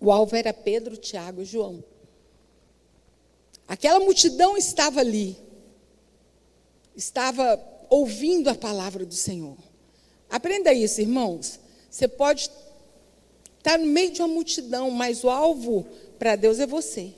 o 0.00 0.10
alvo 0.10 0.36
era 0.36 0.52
Pedro, 0.52 0.96
Tiago 0.96 1.42
e 1.42 1.44
João. 1.44 1.82
Aquela 3.66 4.00
multidão 4.00 4.56
estava 4.56 5.00
ali, 5.00 5.36
estava 6.94 7.60
ouvindo 7.88 8.48
a 8.48 8.54
palavra 8.54 9.04
do 9.04 9.14
Senhor. 9.14 9.56
Aprenda 10.28 10.72
isso, 10.72 11.00
irmãos. 11.00 11.58
Você 11.90 12.06
pode 12.06 12.50
estar 13.58 13.78
no 13.78 13.86
meio 13.86 14.10
de 14.10 14.22
uma 14.22 14.28
multidão, 14.28 14.90
mas 14.90 15.24
o 15.24 15.30
alvo 15.30 15.86
para 16.18 16.36
Deus 16.36 16.60
é 16.60 16.66
você. 16.66 17.12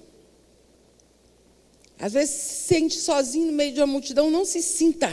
Às 1.98 2.14
vezes 2.14 2.34
se 2.34 2.66
sente 2.66 2.96
sozinho 2.96 3.46
no 3.46 3.52
meio 3.52 3.72
de 3.72 3.80
uma 3.80 3.86
multidão, 3.86 4.30
não 4.30 4.44
se 4.44 4.62
sinta. 4.62 5.08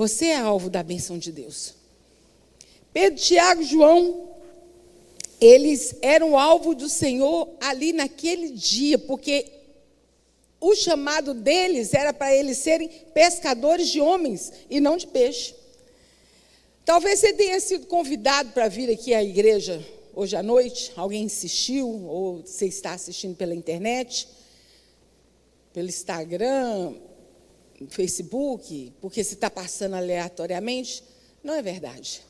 Você 0.00 0.28
é 0.28 0.36
alvo 0.38 0.70
da 0.70 0.82
benção 0.82 1.18
de 1.18 1.30
Deus. 1.30 1.74
Pedro, 2.90 3.20
Tiago, 3.20 3.62
João, 3.62 4.30
eles 5.38 5.94
eram 6.00 6.38
alvo 6.38 6.74
do 6.74 6.88
Senhor 6.88 7.46
ali 7.60 7.92
naquele 7.92 8.48
dia, 8.48 8.98
porque 8.98 9.44
o 10.58 10.74
chamado 10.74 11.34
deles 11.34 11.92
era 11.92 12.14
para 12.14 12.34
eles 12.34 12.56
serem 12.56 12.88
pescadores 13.12 13.90
de 13.90 14.00
homens 14.00 14.50
e 14.70 14.80
não 14.80 14.96
de 14.96 15.06
peixe. 15.06 15.54
Talvez 16.82 17.20
você 17.20 17.34
tenha 17.34 17.60
sido 17.60 17.86
convidado 17.86 18.52
para 18.52 18.68
vir 18.68 18.90
aqui 18.90 19.12
à 19.12 19.22
igreja 19.22 19.86
hoje 20.14 20.34
à 20.34 20.42
noite, 20.42 20.92
alguém 20.96 21.24
insistiu, 21.24 21.86
ou 21.86 22.38
você 22.38 22.64
está 22.64 22.92
assistindo 22.92 23.36
pela 23.36 23.54
internet, 23.54 24.26
pelo 25.74 25.88
Instagram, 25.88 26.94
Facebook, 27.88 28.92
porque 29.00 29.22
você 29.22 29.34
está 29.34 29.50
passando 29.50 29.94
aleatoriamente. 29.94 31.02
Não 31.42 31.54
é 31.54 31.62
verdade. 31.62 32.22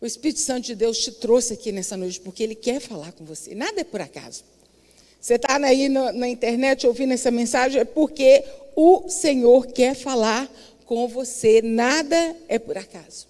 O 0.00 0.06
Espírito 0.06 0.40
Santo 0.40 0.66
de 0.66 0.74
Deus 0.74 0.98
te 0.98 1.12
trouxe 1.12 1.54
aqui 1.54 1.72
nessa 1.72 1.96
noite 1.96 2.20
porque 2.20 2.42
Ele 2.42 2.54
quer 2.54 2.80
falar 2.80 3.12
com 3.12 3.24
você. 3.24 3.54
Nada 3.54 3.80
é 3.80 3.84
por 3.84 4.00
acaso. 4.00 4.44
Você 5.20 5.34
está 5.34 5.56
aí 5.56 5.88
na, 5.88 6.12
na 6.12 6.28
internet 6.28 6.86
ouvindo 6.86 7.12
essa 7.12 7.30
mensagem, 7.30 7.80
é 7.80 7.84
porque 7.84 8.44
o 8.76 9.08
Senhor 9.08 9.66
quer 9.66 9.94
falar 9.94 10.48
com 10.84 11.08
você. 11.08 11.62
Nada 11.62 12.36
é 12.46 12.58
por 12.58 12.76
acaso. 12.78 13.26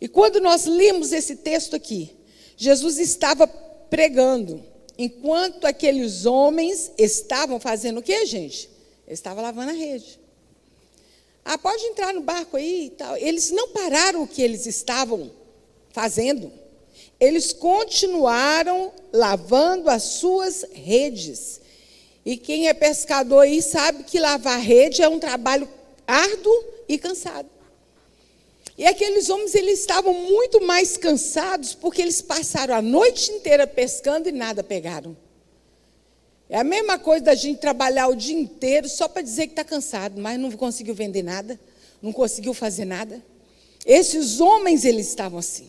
E 0.00 0.08
quando 0.08 0.40
nós 0.40 0.66
lemos 0.66 1.12
esse 1.12 1.36
texto 1.36 1.74
aqui, 1.74 2.12
Jesus 2.56 2.98
estava 2.98 3.46
pregando, 3.46 4.62
enquanto 4.96 5.66
aqueles 5.66 6.24
homens 6.24 6.92
estavam 6.96 7.58
fazendo 7.60 7.98
o 7.98 8.02
que, 8.02 8.24
gente? 8.24 8.70
Estavam 9.06 9.42
lavando 9.42 9.70
a 9.70 9.74
rede. 9.74 10.18
Ah, 11.48 11.56
pode 11.56 11.84
entrar 11.84 12.12
no 12.12 12.22
barco 12.22 12.56
aí 12.56 12.86
e 12.86 12.90
tal. 12.90 13.16
Eles 13.16 13.52
não 13.52 13.68
pararam 13.68 14.24
o 14.24 14.26
que 14.26 14.42
eles 14.42 14.66
estavam 14.66 15.30
fazendo. 15.92 16.50
Eles 17.20 17.52
continuaram 17.52 18.92
lavando 19.12 19.88
as 19.88 20.02
suas 20.02 20.66
redes. 20.72 21.60
E 22.24 22.36
quem 22.36 22.66
é 22.66 22.74
pescador 22.74 23.42
aí 23.42 23.62
sabe 23.62 24.02
que 24.02 24.18
lavar 24.18 24.58
rede 24.58 25.02
é 25.02 25.08
um 25.08 25.20
trabalho 25.20 25.68
árduo 26.04 26.64
e 26.88 26.98
cansado. 26.98 27.48
E 28.76 28.84
aqueles 28.84 29.30
homens 29.30 29.54
eles 29.54 29.78
estavam 29.78 30.12
muito 30.12 30.60
mais 30.60 30.96
cansados 30.96 31.74
porque 31.74 32.02
eles 32.02 32.20
passaram 32.20 32.74
a 32.74 32.82
noite 32.82 33.30
inteira 33.30 33.68
pescando 33.68 34.28
e 34.28 34.32
nada 34.32 34.64
pegaram. 34.64 35.16
É 36.48 36.58
a 36.58 36.64
mesma 36.64 36.98
coisa 36.98 37.24
da 37.24 37.34
gente 37.34 37.58
trabalhar 37.58 38.08
o 38.08 38.14
dia 38.14 38.38
inteiro 38.38 38.88
só 38.88 39.08
para 39.08 39.22
dizer 39.22 39.46
que 39.46 39.52
está 39.52 39.64
cansado, 39.64 40.20
mas 40.20 40.38
não 40.38 40.50
conseguiu 40.52 40.94
vender 40.94 41.22
nada, 41.22 41.58
não 42.00 42.12
conseguiu 42.12 42.54
fazer 42.54 42.84
nada. 42.84 43.22
Esses 43.84 44.40
homens 44.40 44.84
eles 44.84 45.08
estavam 45.08 45.38
assim. 45.38 45.68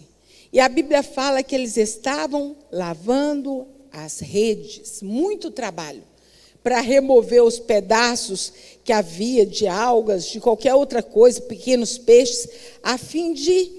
E 0.52 0.60
a 0.60 0.70
Bíblia 0.70 1.04
fala 1.04 1.44
que 1.44 1.56
eles 1.56 1.78
estavam 1.78 2.56
lavando 2.72 3.68
as 3.92 4.20
redes, 4.20 5.02
muito 5.02 5.50
trabalho 5.50 6.04
para 6.64 6.82
remover 6.82 7.42
os 7.44 7.60
pedaços 7.60 8.52
que 8.84 8.92
havia 8.92 9.46
de 9.46 9.68
algas, 9.68 10.26
de 10.26 10.40
qualquer 10.40 10.76
outra 10.76 11.02
coisa, 11.02 11.40
pequenos 11.42 11.98
peixes, 11.98 12.48
a 12.84 12.98
fim 12.98 13.34
de 13.34 13.72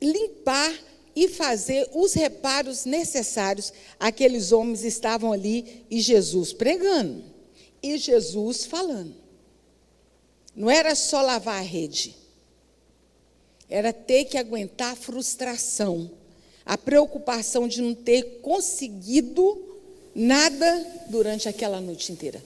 limpar 0.00 0.72
e 1.14 1.28
fazer 1.28 1.88
os 1.92 2.12
reparos 2.12 2.84
necessários. 2.84 3.72
Aqueles 3.98 4.52
homens 4.52 4.84
estavam 4.84 5.32
ali 5.32 5.84
e 5.90 6.00
Jesus 6.00 6.52
pregando, 6.52 7.22
e 7.82 7.96
Jesus 7.98 8.64
falando. 8.64 9.14
Não 10.54 10.70
era 10.70 10.94
só 10.94 11.22
lavar 11.22 11.58
a 11.58 11.64
rede, 11.64 12.14
era 13.68 13.92
ter 13.92 14.26
que 14.26 14.36
aguentar 14.36 14.92
a 14.92 14.96
frustração, 14.96 16.10
a 16.64 16.76
preocupação 16.76 17.66
de 17.66 17.80
não 17.80 17.94
ter 17.94 18.40
conseguido 18.42 19.72
nada 20.14 21.04
durante 21.08 21.48
aquela 21.48 21.80
noite 21.80 22.12
inteira. 22.12 22.42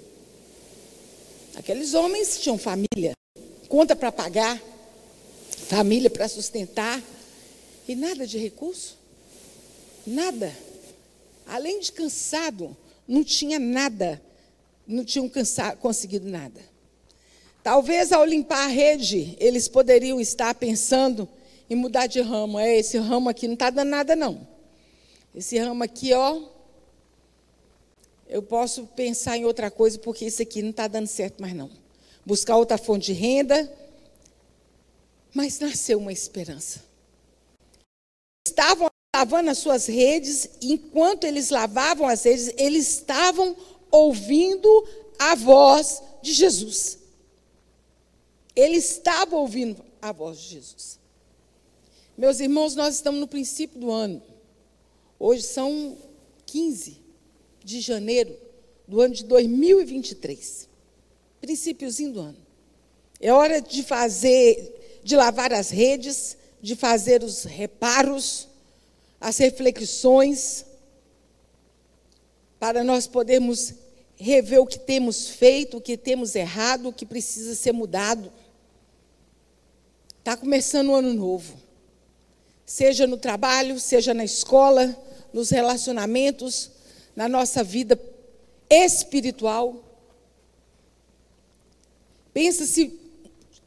Aqueles 1.57 1.95
homens 1.95 2.39
tinham 2.39 2.59
família, 2.59 3.13
conta 3.69 3.97
para 3.97 4.13
pagar, 4.13 4.63
família 5.69 6.09
para 6.09 6.29
sustentar, 6.29 7.03
e 7.87 7.95
nada 7.95 8.27
de 8.27 8.39
recurso. 8.39 8.99
Nada. 10.07 10.53
Além 11.47 11.81
de 11.81 11.93
cansado, 11.93 12.77
não 13.07 13.23
tinha 13.23 13.59
nada, 13.59 14.21
não 14.87 15.05
tinham 15.05 15.29
cansado, 15.29 15.79
conseguido 15.79 16.29
nada. 16.29 16.61
Talvez 17.63 18.13
ao 18.13 18.25
limpar 18.25 18.65
a 18.65 18.69
rede, 18.69 19.37
eles 19.41 19.69
poderiam 19.69 20.21
estar 20.21 20.55
pensando 20.55 21.29
em 21.69 21.75
mudar 21.75 22.07
de 22.07 22.21
ramo. 22.21 22.59
É, 22.59 22.77
esse 22.77 22.97
ramo 22.99 23.29
aqui 23.29 23.47
não 23.47 23.55
está 23.55 23.71
dando 23.71 23.89
nada, 23.89 24.15
não. 24.15 24.47
Esse 25.35 25.59
ramo 25.59 25.83
aqui, 25.83 26.13
ó, 26.13 26.41
eu 28.29 28.43
posso 28.43 28.87
pensar 28.87 29.37
em 29.37 29.45
outra 29.45 29.71
coisa, 29.71 29.99
porque 29.99 30.27
isso 30.27 30.43
aqui 30.43 30.63
não 30.63 30.71
está 30.71 30.89
dando 30.89 31.07
certo 31.07 31.41
mais 31.41 31.55
não. 31.55 31.71
Buscar 32.25 32.57
outra 32.57 32.79
fonte 32.79 33.07
de 33.07 33.13
renda. 33.13 33.73
Mas 35.35 35.59
nasceu 35.59 35.99
uma 35.99 36.13
esperança. 36.13 36.86
Estavam 38.47 38.89
lavando 39.15 39.51
as 39.51 39.59
suas 39.59 39.87
redes, 39.87 40.49
enquanto 40.63 41.25
eles 41.25 41.51
lavavam 41.51 42.07
as 42.07 42.23
redes, 42.23 42.53
eles 42.57 42.89
estavam 42.89 43.57
ouvindo 43.91 44.69
a 45.19 45.35
voz 45.35 46.01
de 46.23 46.33
Jesus. 46.33 46.99
Ele 48.55 48.77
estava 48.77 49.37
ouvindo 49.37 49.85
a 50.01 50.13
voz 50.13 50.39
de 50.39 50.49
Jesus. 50.51 51.01
Meus 52.17 52.39
irmãos, 52.39 52.77
nós 52.77 52.95
estamos 52.95 53.19
no 53.19 53.27
princípio 53.27 53.81
do 53.81 53.91
ano. 53.91 54.23
Hoje 55.19 55.43
são 55.43 55.99
15 56.47 57.01
de 57.65 57.81
janeiro 57.81 58.39
do 58.87 59.01
ano 59.01 59.13
de 59.13 59.25
2023. 59.25 60.69
Princípiozinho 61.41 62.13
do 62.13 62.21
ano. 62.21 62.39
É 63.21 63.33
hora 63.33 63.61
de 63.61 63.83
fazer, 63.83 65.01
de 65.03 65.17
lavar 65.17 65.53
as 65.53 65.69
redes, 65.71 66.37
de 66.67 66.75
fazer 66.75 67.23
os 67.23 67.45
reparos, 67.45 68.49
as 69.21 69.39
reflexões, 69.39 70.67
para 72.59 72.83
nós 72.83 73.07
podermos 73.07 73.73
rever 74.17 74.61
o 74.61 74.67
que 74.67 74.77
temos 74.77 75.29
feito, 75.29 75.77
o 75.77 75.81
que 75.81 75.97
temos 75.97 76.35
errado, 76.35 76.89
o 76.89 76.93
que 76.93 77.07
precisa 77.07 77.55
ser 77.55 77.71
mudado. 77.71 78.33
Está 80.19 80.37
começando 80.37 80.89
o 80.89 80.91
um 80.91 80.97
ano 80.97 81.15
novo. 81.15 81.57
Seja 82.65 83.07
no 83.07 83.17
trabalho, 83.17 83.79
seja 83.79 84.13
na 84.13 84.25
escola, 84.25 85.01
nos 85.33 85.51
relacionamentos, 85.51 86.73
na 87.15 87.29
nossa 87.29 87.63
vida 87.63 87.97
espiritual. 88.69 89.85
Pensa-se 92.35 92.99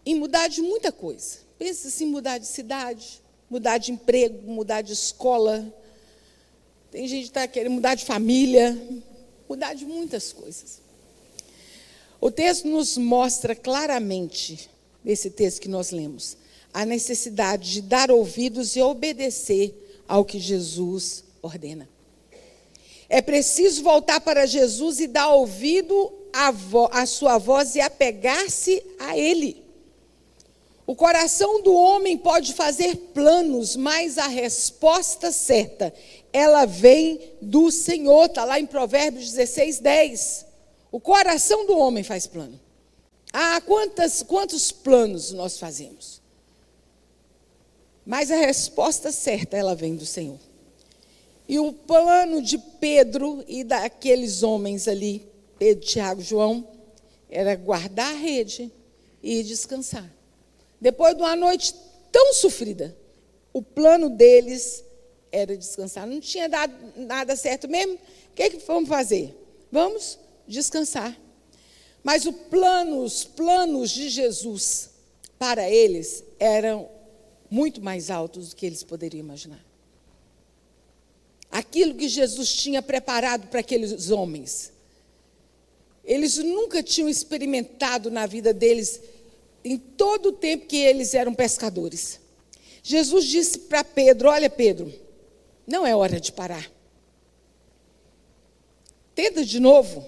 em 0.06 0.16
mudar 0.16 0.50
de 0.50 0.62
muita 0.62 0.92
coisa. 0.92 1.48
Pensa-se 1.60 2.06
em 2.06 2.08
mudar 2.08 2.38
de 2.38 2.48
cidade, 2.48 3.22
mudar 3.50 3.78
de 3.78 3.92
emprego, 3.92 4.50
mudar 4.50 4.82
de 4.82 4.94
escola. 4.94 5.72
Tem 6.90 7.06
gente 7.06 7.24
que 7.24 7.28
está 7.28 7.46
querendo 7.48 7.74
mudar 7.74 7.96
de 7.96 8.06
família, 8.06 8.82
mudar 9.48 9.74
de 9.74 9.86
muitas 9.86 10.32
coisas. 10.32 10.82
O 12.22 12.32
texto 12.32 12.66
nos 12.66 12.98
mostra 12.98 13.54
claramente, 13.54 14.70
nesse 15.04 15.30
texto 15.30 15.60
que 15.60 15.68
nós 15.68 15.92
lemos, 15.92 16.38
a 16.74 16.86
necessidade 16.86 17.74
de 17.74 17.82
dar 17.82 18.10
ouvidos 18.10 18.78
e 18.78 18.82
obedecer 18.82 20.04
ao 20.08 20.24
que 20.24 20.40
Jesus 20.40 21.26
ordena. 21.42 21.90
É 23.10 23.22
preciso 23.22 23.84
voltar 23.84 24.22
para 24.22 24.46
Jesus 24.46 25.02
e 25.02 25.08
dar 25.08 25.30
ouvido 25.34 26.14
à 26.32 27.06
sua 27.06 27.38
voz 27.38 27.76
e 27.76 27.82
apegar-se 27.82 28.82
a 28.98 29.18
Ele. 29.18 29.68
O 30.90 30.96
coração 30.96 31.62
do 31.62 31.72
homem 31.72 32.18
pode 32.18 32.52
fazer 32.56 32.96
planos, 33.14 33.76
mas 33.76 34.18
a 34.18 34.26
resposta 34.26 35.32
certa, 35.32 35.94
ela 36.34 36.66
vem 36.66 37.22
do 37.40 37.70
Senhor. 37.70 38.26
Está 38.26 38.44
lá 38.44 38.60
em 38.60 38.66
Provérbios 38.66 39.34
16, 39.34 39.78
10. 39.82 40.46
O 40.92 41.00
coração 41.00 41.68
do 41.68 41.78
homem 41.78 42.04
faz 42.04 42.26
plano. 42.26 42.60
Ah, 43.32 43.62
quantas, 43.62 44.24
quantos 44.24 44.72
planos 44.72 45.32
nós 45.32 45.60
fazemos? 45.60 46.24
Mas 48.04 48.32
a 48.32 48.38
resposta 48.38 49.12
certa, 49.12 49.56
ela 49.56 49.76
vem 49.76 49.96
do 49.96 50.08
Senhor. 50.08 50.40
E 51.48 51.60
o 51.60 51.72
plano 51.72 52.42
de 52.42 52.58
Pedro 52.58 53.44
e 53.48 53.64
daqueles 53.64 54.42
homens 54.42 54.88
ali, 54.88 55.24
Pedro, 55.60 55.86
Tiago, 55.86 56.22
João, 56.24 56.68
era 57.30 57.56
guardar 57.56 58.12
a 58.12 58.18
rede 58.18 58.72
e 59.22 59.44
descansar. 59.44 60.18
Depois 60.80 61.16
de 61.16 61.22
uma 61.22 61.36
noite 61.36 61.74
tão 62.12 62.34
sofrida, 62.34 62.96
o 63.54 63.62
plano 63.62 64.10
deles 64.10 64.84
era 65.32 65.56
descansar. 65.56 66.08
Não 66.08 66.20
tinha 66.20 66.48
dado 66.48 66.74
nada 66.96 67.36
certo 67.36 67.68
mesmo. 67.68 67.96
O 67.96 68.36
que, 68.36 68.44
é 68.44 68.50
que 68.50 68.58
vamos 68.66 68.90
fazer? 68.90 69.36
Vamos 69.72 70.18
descansar. 70.48 71.18
Mas 72.04 72.26
os 72.26 73.24
planos 73.26 73.90
de 73.90 74.10
Jesus 74.10 74.90
para 75.38 75.70
eles 75.70 76.24
eram 76.40 76.90
muito 77.50 77.82
mais 77.82 78.10
altos 78.10 78.50
do 78.50 78.56
que 78.56 78.66
eles 78.66 78.84
poderiam 78.84 79.20
imaginar 79.20 79.70
aquilo 81.52 81.96
que 81.96 82.08
Jesus 82.08 82.54
tinha 82.54 82.82
preparado 82.82 83.48
para 83.48 83.60
aqueles 83.60 84.12
homens. 84.12 84.72
Eles 86.04 86.38
nunca 86.38 86.82
tinham 86.82 87.10
experimentado 87.10 88.10
na 88.10 88.26
vida 88.26 88.54
deles, 88.54 89.02
em 89.64 89.78
todo 89.78 90.30
o 90.30 90.34
tempo 90.34 90.66
que 90.66 90.78
eles 90.78 91.14
eram 91.14 91.34
pescadores. 91.34 92.20
Jesus 92.82 93.26
disse 93.26 93.60
para 93.60 93.84
Pedro: 93.84 94.30
Olha, 94.30 94.50
Pedro, 94.50 94.94
não 95.68 95.86
é 95.86 95.96
hora 95.96 96.20
de 96.20 96.32
parar. 96.32 96.70
Tenta 99.14 99.44
de 99.44 99.60
novo. 99.60 100.06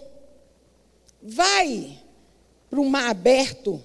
Vai 1.21 1.99
para 2.69 2.79
um 2.79 2.89
mar 2.89 3.09
aberto, 3.09 3.83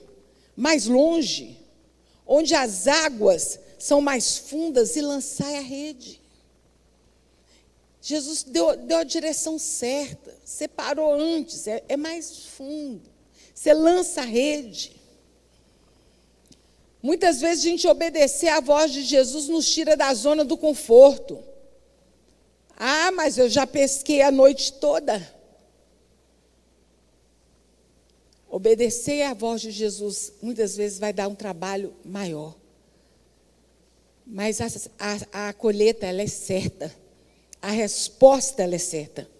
mais 0.56 0.86
longe, 0.86 1.58
onde 2.26 2.54
as 2.54 2.86
águas 2.86 3.58
são 3.78 4.00
mais 4.00 4.38
fundas 4.38 4.96
e 4.96 5.02
lançai 5.02 5.56
a 5.56 5.60
rede. 5.60 6.22
Jesus 8.00 8.44
deu, 8.44 8.76
deu 8.76 8.98
a 8.98 9.04
direção 9.04 9.58
certa, 9.58 10.32
separou 10.44 11.12
antes, 11.12 11.66
é, 11.66 11.82
é 11.88 11.96
mais 11.96 12.46
fundo. 12.46 13.02
Você 13.52 13.74
lança 13.74 14.20
a 14.20 14.24
rede. 14.24 14.95
Muitas 17.06 17.40
vezes 17.40 17.64
a 17.64 17.68
gente 17.68 17.86
obedecer 17.86 18.48
à 18.48 18.58
voz 18.58 18.90
de 18.90 19.04
Jesus 19.04 19.46
nos 19.46 19.70
tira 19.70 19.96
da 19.96 20.12
zona 20.12 20.44
do 20.44 20.56
conforto. 20.56 21.38
Ah, 22.76 23.12
mas 23.12 23.38
eu 23.38 23.48
já 23.48 23.64
pesquei 23.64 24.22
a 24.22 24.32
noite 24.32 24.72
toda. 24.72 25.24
Obedecer 28.50 29.22
à 29.22 29.34
voz 29.34 29.60
de 29.60 29.70
Jesus 29.70 30.32
muitas 30.42 30.76
vezes 30.76 30.98
vai 30.98 31.12
dar 31.12 31.28
um 31.28 31.34
trabalho 31.36 31.94
maior. 32.04 32.56
Mas 34.26 34.60
a, 34.60 34.66
a, 34.98 35.48
a 35.48 35.52
colheita 35.52 36.06
ela 36.06 36.22
é 36.22 36.26
certa 36.26 36.92
a 37.62 37.70
resposta 37.70 38.64
ela 38.64 38.74
é 38.74 38.78
certa. 38.78 39.30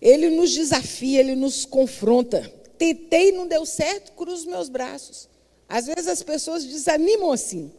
Ele 0.00 0.30
nos 0.30 0.52
desafia, 0.52 1.18
ele 1.18 1.34
nos 1.34 1.64
confronta. 1.64 2.48
Tentei 2.78 3.32
não 3.32 3.48
deu 3.48 3.66
certo, 3.66 4.12
cruzo 4.12 4.48
meus 4.48 4.68
braços. 4.68 5.31
Às 5.72 5.86
vezes 5.86 6.06
as 6.06 6.22
pessoas 6.22 6.66
desanimam 6.66 7.32
assim. 7.32 7.72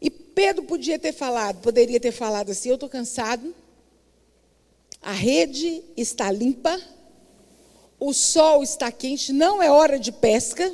E 0.00 0.08
Pedro 0.08 0.62
podia 0.62 1.00
ter 1.00 1.12
falado, 1.12 1.60
poderia 1.60 1.98
ter 1.98 2.12
falado 2.12 2.50
assim: 2.50 2.68
eu 2.68 2.76
estou 2.76 2.88
cansado, 2.88 3.52
a 5.02 5.10
rede 5.10 5.82
está 5.96 6.30
limpa, 6.30 6.80
o 7.98 8.12
sol 8.12 8.62
está 8.62 8.92
quente, 8.92 9.32
não 9.32 9.60
é 9.60 9.68
hora 9.68 9.98
de 9.98 10.12
pesca, 10.12 10.72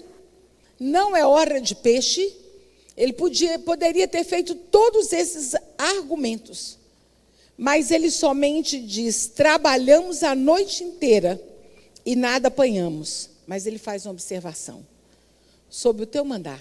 não 0.78 1.16
é 1.16 1.24
hora 1.24 1.62
de 1.62 1.74
peixe. 1.74 2.30
Ele 2.94 3.14
podia, 3.14 3.58
poderia 3.58 4.06
ter 4.06 4.22
feito 4.22 4.54
todos 4.54 5.14
esses 5.14 5.54
argumentos. 5.78 6.76
Mas 7.56 7.90
ele 7.90 8.10
somente 8.10 8.78
diz: 8.78 9.28
trabalhamos 9.28 10.22
a 10.22 10.34
noite 10.34 10.84
inteira 10.84 11.40
e 12.04 12.14
nada 12.14 12.48
apanhamos. 12.48 13.30
Mas 13.46 13.66
ele 13.66 13.78
faz 13.78 14.04
uma 14.04 14.12
observação: 14.12 14.84
sobre 15.68 16.02
o 16.02 16.06
teu 16.06 16.24
mandar, 16.24 16.60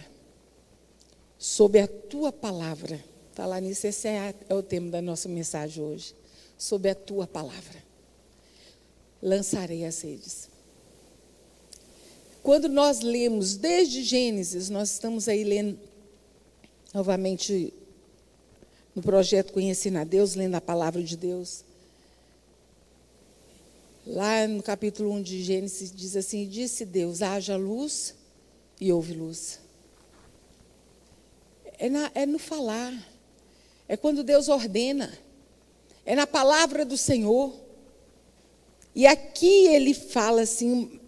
sobre 1.38 1.80
a 1.80 1.88
tua 1.88 2.32
palavra. 2.32 3.04
Falar 3.34 3.60
nisso, 3.60 3.86
esse 3.86 4.08
é, 4.08 4.34
é 4.48 4.56
o 4.56 4.63
tema 4.63 4.89
da 4.89 5.02
nossa 5.02 5.28
mensagem 5.28 5.84
hoje. 5.84 6.15
Sobre 6.58 6.89
a 6.89 6.96
tua 6.96 7.28
palavra. 7.28 7.84
Lançarei 9.22 9.86
as 9.86 10.02
redes. 10.02 10.50
Quando 12.41 12.70
nós 12.70 13.02
lemos 13.02 13.56
desde 13.58 14.04
Gênesis, 14.04 14.70
nós 14.70 14.91
estamos 14.91 15.28
aí 15.28 15.44
lendo 15.44 15.78
novamente 16.94 17.74
no 18.96 19.02
projeto 19.02 19.52
Conhecendo 19.52 19.98
a 19.98 20.04
Deus, 20.04 20.36
lendo 20.36 20.56
a 20.56 20.62
palavra 20.62 21.04
de 21.04 21.18
Deus. 21.18 21.65
Lá 24.06 24.48
no 24.48 24.62
capítulo 24.62 25.12
1 25.12 25.24
de 25.24 25.44
Gênesis 25.44 25.91
diz 25.91 26.15
assim: 26.15 26.48
Disse 26.48 26.86
Deus: 26.86 27.22
haja 27.22 27.58
luz 27.58 28.13
e 28.80 28.92
houve 28.92 29.14
luz. 29.14 29.60
É, 31.78 31.90
na, 31.90 32.12
é 32.14 32.26
no 32.26 32.40
falar, 32.40 32.94
é 33.88 33.98
quando 33.98 34.24
Deus 34.24 34.48
ordena, 34.50 35.12
é 36.06 36.16
na 36.16 36.28
palavra 36.28 36.86
do 36.86 36.98
Senhor. 36.98 37.54
E 38.94 39.06
aqui 39.06 39.68
ele 39.68 39.94
fala 39.94 40.42
assim: 40.42 41.00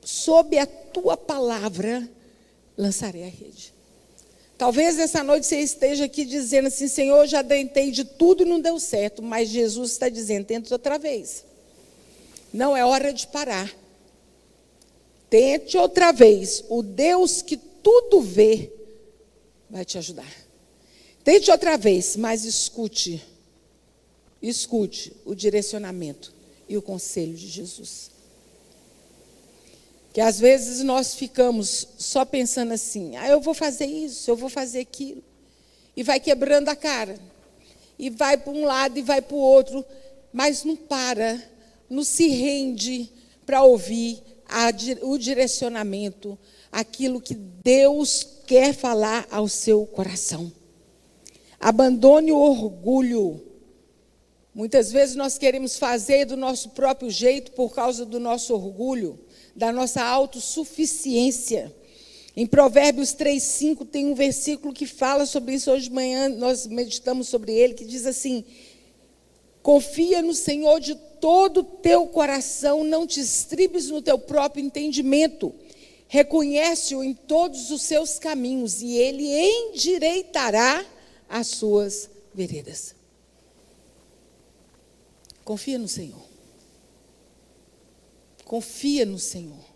sob 0.00 0.58
a 0.58 0.66
tua 0.66 1.16
palavra 1.16 2.08
lançarei 2.76 3.24
a 3.24 3.28
rede. 3.28 3.72
Talvez 4.58 4.98
essa 4.98 5.24
noite 5.24 5.46
você 5.46 5.60
esteja 5.60 6.04
aqui 6.04 6.24
dizendo 6.24 6.68
assim: 6.68 6.88
Senhor, 6.88 7.26
já 7.26 7.42
tentei 7.42 7.90
de 7.90 8.04
tudo 8.04 8.42
e 8.42 8.46
não 8.46 8.60
deu 8.60 8.78
certo, 8.78 9.22
mas 9.22 9.48
Jesus 9.48 9.92
está 9.92 10.08
dizendo: 10.08 10.46
tente 10.46 10.72
outra 10.72 10.98
vez. 10.98 11.44
Não 12.52 12.76
é 12.76 12.84
hora 12.84 13.12
de 13.12 13.26
parar. 13.28 13.72
Tente 15.30 15.78
outra 15.78 16.12
vez. 16.12 16.64
O 16.68 16.82
Deus 16.82 17.40
que 17.40 17.56
tudo 17.56 18.20
vê 18.20 18.72
vai 19.70 19.84
te 19.84 19.96
ajudar. 19.96 20.30
Tente 21.22 21.50
outra 21.50 21.78
vez, 21.78 22.16
mas 22.16 22.44
escute. 22.44 23.24
Escute 24.42 25.12
o 25.24 25.34
direcionamento 25.34 26.34
e 26.68 26.76
o 26.76 26.82
conselho 26.82 27.34
de 27.34 27.46
Jesus. 27.46 28.10
Que 30.12 30.20
às 30.20 30.40
vezes 30.40 30.82
nós 30.82 31.14
ficamos 31.14 31.86
só 31.96 32.24
pensando 32.24 32.72
assim: 32.72 33.16
ah, 33.16 33.28
eu 33.28 33.40
vou 33.40 33.54
fazer 33.54 33.86
isso, 33.86 34.28
eu 34.28 34.36
vou 34.36 34.48
fazer 34.48 34.80
aquilo. 34.80 35.22
E 35.96 36.02
vai 36.02 36.18
quebrando 36.18 36.68
a 36.68 36.74
cara. 36.74 37.16
E 37.98 38.10
vai 38.10 38.36
para 38.36 38.52
um 38.52 38.64
lado 38.64 38.98
e 38.98 39.02
vai 39.02 39.22
para 39.22 39.36
o 39.36 39.40
outro. 39.40 39.84
Mas 40.32 40.64
não 40.64 40.74
para, 40.74 41.40
não 41.88 42.02
se 42.02 42.28
rende 42.28 43.10
para 43.44 43.62
ouvir 43.62 44.22
a, 44.50 44.70
o 45.06 45.16
direcionamento, 45.16 46.38
aquilo 46.70 47.20
que 47.20 47.34
Deus 47.34 48.26
quer 48.46 48.74
falar 48.74 49.26
ao 49.30 49.48
seu 49.48 49.86
coração. 49.86 50.52
Abandone 51.58 52.32
o 52.32 52.38
orgulho. 52.38 53.40
Muitas 54.54 54.90
vezes 54.90 55.14
nós 55.14 55.38
queremos 55.38 55.78
fazer 55.78 56.24
do 56.24 56.36
nosso 56.36 56.70
próprio 56.70 57.10
jeito 57.10 57.52
por 57.52 57.72
causa 57.72 58.04
do 58.04 58.18
nosso 58.18 58.52
orgulho, 58.52 59.18
da 59.54 59.72
nossa 59.72 60.02
autossuficiência. 60.02 61.74
Em 62.36 62.46
Provérbios 62.46 63.12
3:5 63.12 63.84
tem 63.84 64.06
um 64.06 64.14
versículo 64.14 64.72
que 64.72 64.86
fala 64.86 65.26
sobre 65.26 65.54
isso 65.54 65.70
hoje 65.70 65.84
de 65.84 65.94
manhã, 65.94 66.28
nós 66.28 66.66
meditamos 66.66 67.28
sobre 67.28 67.52
ele, 67.52 67.74
que 67.74 67.84
diz 67.84 68.06
assim: 68.06 68.44
Confia 69.62 70.22
no 70.22 70.34
Senhor 70.34 70.80
de 70.80 70.96
todo 71.20 71.60
o 71.60 71.64
teu 71.64 72.06
coração, 72.06 72.82
não 72.82 73.06
te 73.06 73.20
estribes 73.20 73.88
no 73.88 74.00
teu 74.00 74.18
próprio 74.18 74.64
entendimento. 74.64 75.54
Reconhece-o 76.08 77.04
em 77.04 77.14
todos 77.14 77.70
os 77.70 77.82
seus 77.82 78.18
caminhos 78.18 78.82
e 78.82 78.96
ele 78.96 79.28
endireitará 79.28 80.84
as 81.28 81.46
suas 81.46 82.10
veredas. 82.34 82.94
Confia 85.44 85.78
no 85.78 85.88
Senhor. 85.88 86.22
Confia 88.44 89.06
no 89.06 89.18
Senhor. 89.18 89.70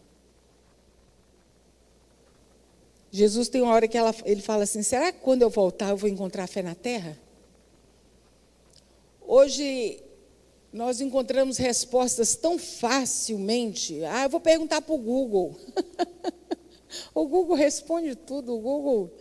Jesus 3.13 3.49
tem 3.49 3.63
uma 3.63 3.73
hora 3.73 3.87
que 3.87 3.97
ela, 3.97 4.13
ele 4.25 4.43
fala 4.43 4.65
assim: 4.65 4.83
será 4.83 5.13
que 5.13 5.21
quando 5.21 5.43
eu 5.43 5.51
voltar 5.51 5.91
eu 5.91 5.97
vou 5.97 6.11
encontrar 6.11 6.49
fé 6.49 6.63
na 6.63 6.75
terra? 6.75 7.17
Hoje 9.25 10.03
nós 10.75 11.01
encontramos 11.01 11.57
respostas 11.57 12.35
tão 12.35 12.59
facilmente. 12.59 14.05
Ah, 14.07 14.25
eu 14.25 14.29
vou 14.29 14.41
perguntar 14.41 14.83
para 14.83 14.93
o 14.93 14.99
Google. 14.99 15.57
o 17.15 17.29
Google 17.29 17.55
responde 17.55 18.17
tudo. 18.17 18.57
O 18.57 18.59
Google 18.59 19.17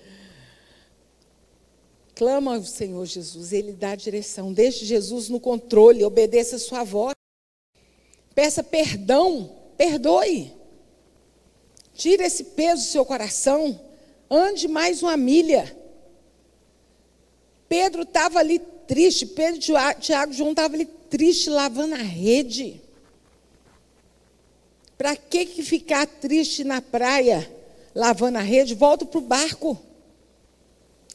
clama 2.16 2.56
ao 2.56 2.64
Senhor 2.64 3.06
Jesus, 3.06 3.54
Ele 3.54 3.72
dá 3.72 3.92
a 3.92 3.96
direção. 3.96 4.52
Deixe 4.52 4.84
Jesus 4.84 5.30
no 5.30 5.40
controle, 5.40 6.04
obedeça 6.04 6.56
a 6.56 6.60
sua 6.60 6.84
voz. 6.84 7.14
Peça 8.34 8.64
perdão, 8.64 9.56
perdoe. 9.78 10.52
Tire 11.94 12.24
esse 12.24 12.46
peso 12.46 12.82
do 12.82 12.88
seu 12.88 13.06
coração. 13.06 13.80
Ande 14.28 14.68
mais 14.68 15.04
uma 15.04 15.16
milha. 15.16 15.78
Pedro 17.70 18.02
estava 18.02 18.40
ali 18.40 18.58
triste. 18.88 19.28
Pedro, 19.28 19.60
Tiago 20.00 20.34
João 20.34 20.50
estavam 20.50 20.80
ali 20.80 21.03
triste 21.14 21.48
lavando 21.48 21.94
a 21.94 22.00
rede. 22.00 22.82
Para 24.98 25.16
que, 25.16 25.46
que 25.46 25.62
ficar 25.62 26.08
triste 26.08 26.64
na 26.64 26.82
praia 26.82 27.48
lavando 27.94 28.40
a 28.40 28.42
rede? 28.42 28.74
Volta 28.74 29.06
para 29.06 29.20
o 29.20 29.22
barco. 29.22 29.80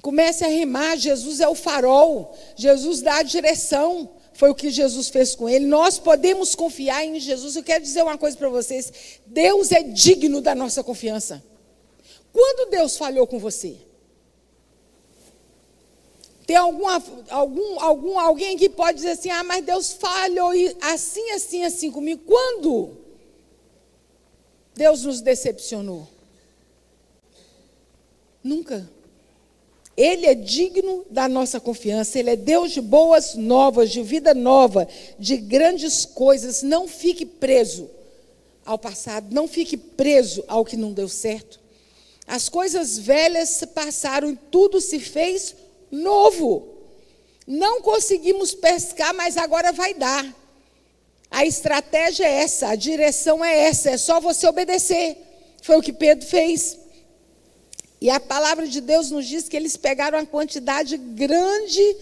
Comece 0.01 0.45
a 0.45 0.47
remar. 0.47 0.97
Jesus 0.97 1.41
é 1.41 1.49
o 1.49 1.55
farol. 1.57 2.33
Jesus 2.55 3.03
dá 3.03 3.17
a 3.17 3.23
direção. 3.25 4.09
Foi 4.35 4.51
o 4.51 4.55
que 4.55 4.71
Jesus 4.71 5.09
fez 5.09 5.35
com 5.35 5.49
ele. 5.49 5.67
Nós 5.67 5.99
podemos 5.99 6.55
confiar 6.55 7.05
em 7.05 7.19
Jesus. 7.19 7.57
Eu 7.57 7.65
quero 7.65 7.83
dizer 7.83 8.05
uma 8.05 8.17
coisa 8.17 8.37
para 8.37 8.49
vocês: 8.49 8.93
Deus 9.27 9.73
é 9.73 9.83
digno 9.83 10.41
da 10.41 10.55
nossa 10.55 10.85
confiança. 10.85 11.43
Quando 12.33 12.71
Deus 12.71 12.97
falhou 12.97 13.27
com 13.27 13.41
você? 13.41 13.88
Tem 16.49 16.57
alguma, 16.57 17.05
algum, 17.29 17.79
algum, 17.79 18.19
alguém 18.19 18.57
que 18.57 18.71
pode 18.71 18.97
dizer 18.97 19.11
assim: 19.11 19.29
ah, 19.29 19.45
mas 19.45 19.63
Deus 19.63 19.93
falhou 19.93 20.51
assim, 20.81 21.31
assim, 21.33 21.63
assim 21.63 21.91
comigo. 21.91 22.23
Quando 22.25 22.97
Deus 24.75 25.05
nos 25.05 25.21
decepcionou? 25.21 26.09
Nunca. 28.43 28.91
Ele 29.95 30.25
é 30.25 30.35
digno 30.35 31.05
da 31.11 31.29
nossa 31.29 31.61
confiança, 31.61 32.19
Ele 32.19 32.31
é 32.31 32.37
Deus 32.37 32.73
de 32.73 32.81
boas 32.81 33.35
novas, 33.35 33.91
de 33.91 34.03
vida 34.03 34.33
nova, 34.33 34.89
de 35.19 35.37
grandes 35.37 36.07
coisas. 36.07 36.63
Não 36.63 36.89
fique 36.89 37.27
preso 37.27 37.91
ao 38.65 38.79
passado, 38.79 39.35
não 39.35 39.47
fique 39.47 39.77
preso 39.77 40.43
ao 40.49 40.65
que 40.65 40.79
não 40.79 40.95
deu 40.95 41.11
certo. 41.11 41.61
As 42.27 42.49
coisas 42.49 42.97
velhas 42.99 43.63
passaram 43.75 44.31
e 44.31 44.37
tudo 44.51 44.81
se 44.81 44.99
fez 44.99 45.55
novo. 45.91 46.77
Não 47.47 47.81
conseguimos 47.81 48.55
pescar, 48.55 49.15
mas 49.15 49.37
agora 49.37 49.73
vai 49.73 49.95
dar. 49.95 50.35
A 51.31 51.45
estratégia 51.45 52.27
é 52.27 52.43
essa, 52.43 52.69
a 52.69 52.75
direção 52.75 53.45
é 53.45 53.69
essa, 53.69 53.91
é 53.91 53.97
só 53.97 54.21
você 54.21 54.47
obedecer. 54.47 55.17
Foi 55.63 55.77
o 55.77 55.83
que 55.83 55.93
Pedro 55.93 56.27
fez. 56.27 56.79
E 58.01 58.09
a 58.11 58.21
palavra 58.21 58.67
de 58.67 58.81
Deus 58.81 59.11
nos 59.11 59.27
diz 59.27 59.49
que 59.49 59.57
eles 59.57 59.77
pegaram 59.77 60.19
uma 60.19 60.27
quantidade 60.27 60.97
grande, 60.97 61.97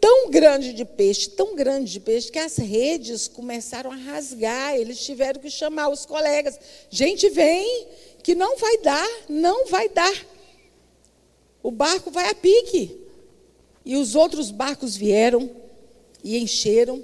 tão 0.00 0.30
grande 0.30 0.72
de 0.72 0.84
peixe, 0.84 1.28
tão 1.30 1.54
grande 1.54 1.92
de 1.92 2.00
peixe, 2.00 2.30
que 2.30 2.38
as 2.38 2.56
redes 2.56 3.28
começaram 3.28 3.90
a 3.90 3.96
rasgar. 3.96 4.76
Eles 4.76 5.04
tiveram 5.04 5.40
que 5.40 5.50
chamar 5.50 5.88
os 5.88 6.06
colegas. 6.06 6.58
Gente, 6.88 7.28
vem, 7.28 7.88
que 8.22 8.34
não 8.34 8.56
vai 8.56 8.78
dar, 8.78 9.08
não 9.28 9.66
vai 9.66 9.88
dar. 9.88 10.26
O 11.62 11.70
barco 11.70 12.10
vai 12.10 12.28
a 12.30 12.34
pique. 12.34 13.01
E 13.84 13.96
os 13.96 14.14
outros 14.14 14.50
barcos 14.50 14.96
vieram 14.96 15.50
e 16.22 16.38
encheram. 16.38 17.02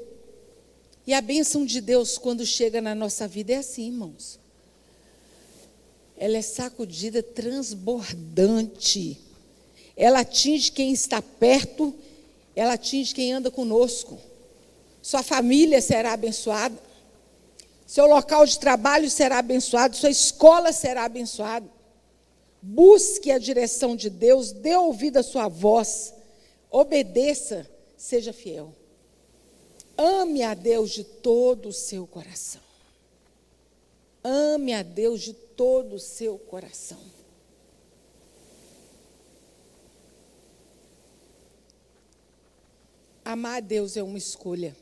E 1.06 1.12
a 1.12 1.20
bênção 1.20 1.64
de 1.64 1.80
Deus, 1.80 2.18
quando 2.18 2.44
chega 2.44 2.80
na 2.80 2.94
nossa 2.94 3.26
vida, 3.26 3.52
é 3.52 3.56
assim, 3.56 3.86
irmãos. 3.86 4.38
Ela 6.16 6.36
é 6.36 6.42
sacudida, 6.42 7.22
transbordante. 7.22 9.18
Ela 9.96 10.20
atinge 10.20 10.70
quem 10.70 10.92
está 10.92 11.20
perto, 11.22 11.94
ela 12.54 12.74
atinge 12.74 13.14
quem 13.14 13.32
anda 13.32 13.50
conosco. 13.50 14.18
Sua 15.02 15.22
família 15.22 15.80
será 15.80 16.12
abençoada. 16.12 16.78
Seu 17.86 18.06
local 18.06 18.44
de 18.44 18.58
trabalho 18.58 19.08
será 19.10 19.38
abençoado, 19.38 19.96
sua 19.96 20.10
escola 20.10 20.72
será 20.72 21.04
abençoada. 21.04 21.66
Busque 22.60 23.30
a 23.30 23.38
direção 23.38 23.96
de 23.96 24.10
Deus, 24.10 24.52
dê 24.52 24.76
ouvido 24.76 25.16
à 25.16 25.22
sua 25.22 25.48
voz 25.48 26.12
Obedeça, 26.70 27.68
seja 27.96 28.33
fiel. 28.33 28.74
Ame 29.96 30.42
a 30.42 30.54
Deus 30.54 30.90
de 30.90 31.02
todo 31.02 31.70
o 31.70 31.72
seu 31.72 32.07
coração. 32.07 32.62
Ame 34.22 34.74
a 34.74 34.83
Deus 34.83 35.22
de 35.22 35.33
todo 35.33 35.94
o 35.94 35.98
seu 35.98 36.38
coração. 36.38 37.00
Amar 43.24 43.57
a 43.57 43.61
Deus 43.61 43.96
é 43.96 44.02
uma 44.02 44.16
escolha. 44.16 44.76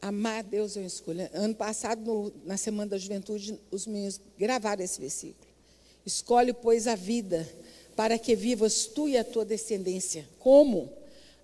Amar 0.00 0.38
a 0.38 0.42
Deus 0.42 0.76
é 0.76 0.80
uma 0.80 0.86
escolha. 0.86 1.30
Ano 1.34 1.54
passado, 1.54 2.00
no, 2.02 2.32
na 2.44 2.56
Semana 2.56 2.90
da 2.90 2.98
Juventude, 2.98 3.60
os 3.70 3.86
meninos 3.86 4.20
gravaram 4.38 4.84
esse 4.84 5.00
versículo. 5.00 5.50
Escolhe, 6.06 6.52
pois, 6.52 6.86
a 6.86 6.94
vida 6.94 7.48
para 8.00 8.18
que 8.18 8.34
vivas 8.34 8.86
tu 8.86 9.06
e 9.06 9.18
a 9.18 9.22
tua 9.22 9.44
descendência. 9.44 10.26
Como? 10.38 10.90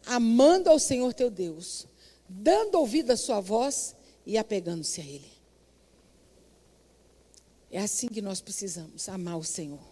Amando 0.06 0.70
ao 0.70 0.78
Senhor 0.78 1.12
teu 1.12 1.28
Deus, 1.28 1.86
dando 2.26 2.76
ouvido 2.76 3.10
à 3.10 3.16
sua 3.18 3.40
voz 3.40 3.94
e 4.24 4.38
apegando-se 4.38 5.02
a 5.02 5.04
Ele. 5.04 5.30
É 7.70 7.78
assim 7.78 8.08
que 8.08 8.22
nós 8.22 8.40
precisamos, 8.40 9.06
amar 9.06 9.36
o 9.36 9.44
Senhor. 9.44 9.82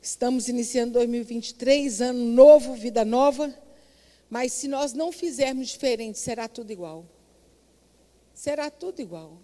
Estamos 0.00 0.46
iniciando 0.46 0.92
2023, 0.92 2.00
ano 2.00 2.24
novo, 2.24 2.76
vida 2.76 3.04
nova, 3.04 3.52
mas 4.30 4.52
se 4.52 4.68
nós 4.68 4.92
não 4.92 5.10
fizermos 5.10 5.66
diferente, 5.66 6.16
será 6.16 6.46
tudo 6.46 6.70
igual. 6.70 7.04
Será 8.32 8.70
tudo 8.70 9.02
igual. 9.02 9.36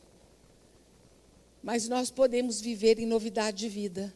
Mas 1.60 1.88
nós 1.88 2.12
podemos 2.12 2.60
viver 2.60 3.00
em 3.00 3.06
novidade 3.06 3.58
de 3.58 3.68
vida 3.68 4.14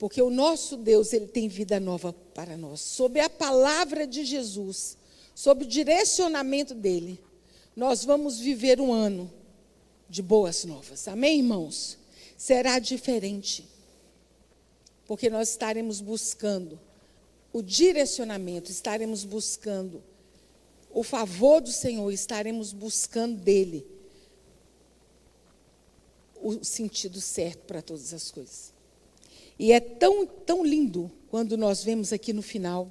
porque 0.00 0.22
o 0.22 0.30
nosso 0.30 0.78
Deus, 0.78 1.12
ele 1.12 1.26
tem 1.26 1.46
vida 1.46 1.78
nova 1.78 2.10
para 2.34 2.56
nós. 2.56 2.80
Sob 2.80 3.20
a 3.20 3.28
palavra 3.28 4.06
de 4.06 4.24
Jesus, 4.24 4.96
sob 5.34 5.62
o 5.62 5.68
direcionamento 5.68 6.74
dele, 6.74 7.22
nós 7.76 8.02
vamos 8.02 8.38
viver 8.38 8.80
um 8.80 8.94
ano 8.94 9.30
de 10.08 10.22
boas 10.22 10.64
novas. 10.64 11.06
Amém, 11.06 11.40
irmãos? 11.40 11.98
Será 12.34 12.78
diferente. 12.78 13.68
porque 15.06 15.28
nós 15.28 15.50
estaremos 15.50 16.00
buscando 16.00 16.80
o 17.52 17.60
direcionamento, 17.60 18.70
estaremos 18.70 19.24
buscando 19.24 20.02
o 20.88 21.02
favor 21.02 21.60
do 21.60 21.72
Senhor, 21.72 22.10
estaremos 22.10 22.72
buscando 22.72 23.36
dele 23.36 23.84
o 26.40 26.64
sentido 26.64 27.20
certo 27.20 27.66
para 27.66 27.82
todas 27.82 28.14
as 28.14 28.30
coisas. 28.30 28.79
E 29.60 29.70
é 29.72 29.78
tão, 29.78 30.24
tão 30.24 30.64
lindo 30.64 31.12
quando 31.28 31.54
nós 31.54 31.84
vemos 31.84 32.14
aqui 32.14 32.32
no 32.32 32.40
final 32.40 32.90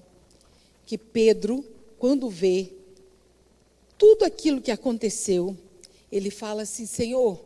que 0.86 0.99
Pedro, 0.99 1.65
quando 1.97 2.29
vê 2.29 2.71
tudo 3.97 4.23
aquilo 4.23 4.62
que 4.62 4.69
aconteceu, 4.69 5.58
ele 6.12 6.29
fala 6.29 6.62
assim: 6.62 6.86
Senhor, 6.86 7.43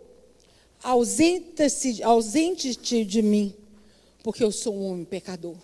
ausente-te 0.83 3.05
de 3.05 3.21
mim, 3.21 3.55
porque 4.21 4.43
eu 4.43 4.51
sou 4.51 4.75
um 4.75 4.91
homem 4.91 5.05
pecador. 5.05 5.55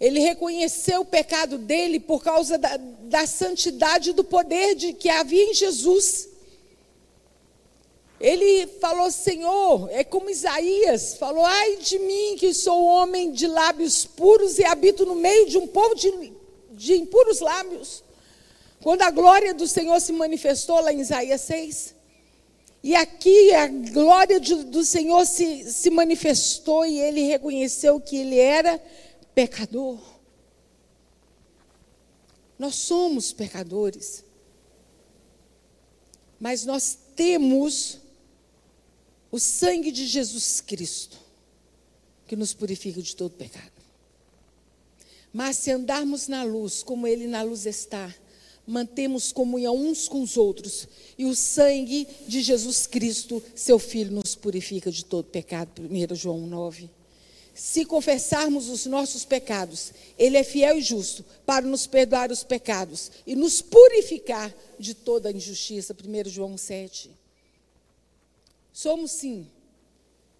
Ele 0.00 0.20
reconheceu 0.20 1.02
o 1.02 1.04
pecado 1.04 1.58
dele 1.58 2.00
por 2.00 2.24
causa 2.24 2.56
da, 2.56 2.78
da 2.78 3.26
santidade 3.26 4.14
do 4.14 4.24
poder 4.24 4.74
de, 4.74 4.94
que 4.94 5.10
havia 5.10 5.44
em 5.44 5.52
Jesus. 5.52 6.29
Ele 8.20 8.66
falou, 8.66 9.10
Senhor, 9.10 9.88
é 9.90 10.04
como 10.04 10.28
Isaías 10.28 11.14
falou: 11.14 11.42
ai 11.42 11.76
de 11.76 11.98
mim, 11.98 12.36
que 12.36 12.52
sou 12.52 12.84
homem 12.84 13.32
de 13.32 13.46
lábios 13.46 14.04
puros 14.04 14.58
e 14.58 14.64
habito 14.64 15.06
no 15.06 15.14
meio 15.14 15.48
de 15.48 15.56
um 15.56 15.66
povo 15.66 15.94
de, 15.94 16.30
de 16.72 16.96
impuros 16.96 17.40
lábios. 17.40 18.04
Quando 18.82 19.00
a 19.02 19.10
glória 19.10 19.54
do 19.54 19.66
Senhor 19.66 19.98
se 20.00 20.12
manifestou 20.12 20.80
lá 20.80 20.92
em 20.92 21.00
Isaías 21.00 21.40
6. 21.40 21.94
E 22.82 22.94
aqui 22.94 23.54
a 23.54 23.66
glória 23.66 24.38
de, 24.38 24.54
do 24.64 24.84
Senhor 24.84 25.26
se, 25.26 25.70
se 25.70 25.88
manifestou 25.88 26.84
e 26.84 26.98
ele 26.98 27.22
reconheceu 27.22 27.98
que 28.00 28.16
ele 28.16 28.38
era 28.38 28.82
pecador. 29.34 29.98
Nós 32.58 32.74
somos 32.74 33.32
pecadores. 33.32 34.24
Mas 36.38 36.64
nós 36.64 36.98
temos 37.14 37.98
o 39.30 39.38
sangue 39.38 39.92
de 39.92 40.06
Jesus 40.06 40.60
Cristo, 40.60 41.18
que 42.26 42.36
nos 42.36 42.52
purifica 42.52 43.00
de 43.00 43.14
todo 43.14 43.32
pecado. 43.32 43.72
Mas 45.32 45.56
se 45.56 45.70
andarmos 45.70 46.26
na 46.26 46.42
luz, 46.42 46.82
como 46.82 47.06
Ele 47.06 47.26
na 47.26 47.42
luz 47.42 47.66
está, 47.66 48.12
mantemos 48.66 49.32
comunhão 49.32 49.76
uns 49.76 50.08
com 50.08 50.22
os 50.22 50.36
outros, 50.36 50.88
e 51.16 51.24
o 51.24 51.34
sangue 51.34 52.06
de 52.26 52.40
Jesus 52.40 52.86
Cristo, 52.86 53.42
seu 53.54 53.78
Filho, 53.78 54.12
nos 54.12 54.34
purifica 54.34 54.90
de 54.90 55.04
todo 55.04 55.24
pecado. 55.26 55.82
1 55.82 56.14
João 56.14 56.46
9. 56.46 56.90
Se 57.54 57.84
confessarmos 57.84 58.68
os 58.68 58.86
nossos 58.86 59.24
pecados, 59.24 59.92
Ele 60.18 60.36
é 60.36 60.44
fiel 60.44 60.78
e 60.78 60.82
justo 60.82 61.24
para 61.44 61.66
nos 61.66 61.86
perdoar 61.86 62.30
os 62.30 62.42
pecados 62.42 63.10
e 63.26 63.36
nos 63.36 63.60
purificar 63.60 64.54
de 64.78 64.94
toda 64.94 65.30
injustiça. 65.30 65.94
1 65.94 66.28
João 66.28 66.56
7. 66.56 67.19
Somos 68.80 69.10
sim 69.10 69.46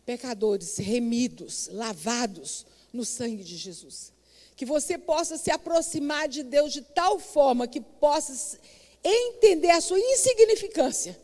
pecadores 0.07 0.79
remidos, 0.79 1.69
lavados 1.71 2.65
no 2.91 3.05
sangue 3.05 3.45
de 3.45 3.55
Jesus. 3.55 4.15
Que 4.57 4.65
você 4.65 4.97
possa 4.97 5.37
se 5.37 5.51
aproximar 5.51 6.27
de 6.27 6.43
Deus 6.43 6.73
de 6.73 6.81
tal 6.81 7.19
forma 7.19 7.69
que 7.69 7.83
possa 7.83 8.59
entender 9.05 9.69
a 9.69 9.81
sua 9.83 10.01
insignificância, 10.01 11.21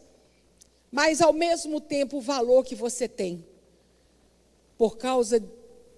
mas 0.93 1.23
ao 1.23 1.33
mesmo 1.33 1.81
tempo 1.81 2.19
o 2.19 2.21
valor 2.21 2.63
que 2.67 2.75
você 2.75 3.09
tem 3.09 3.43
por 4.77 4.99
causa 4.99 5.43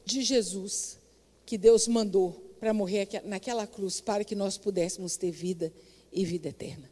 de 0.04 0.22
Jesus 0.22 1.00
que 1.44 1.58
Deus 1.58 1.88
mandou 1.88 2.30
para 2.60 2.72
morrer 2.72 3.08
naquela 3.24 3.66
cruz 3.66 4.00
para 4.00 4.22
que 4.22 4.36
nós 4.36 4.56
pudéssemos 4.56 5.16
ter 5.16 5.32
vida 5.32 5.72
e 6.12 6.24
vida 6.24 6.50
eterna. 6.50 6.88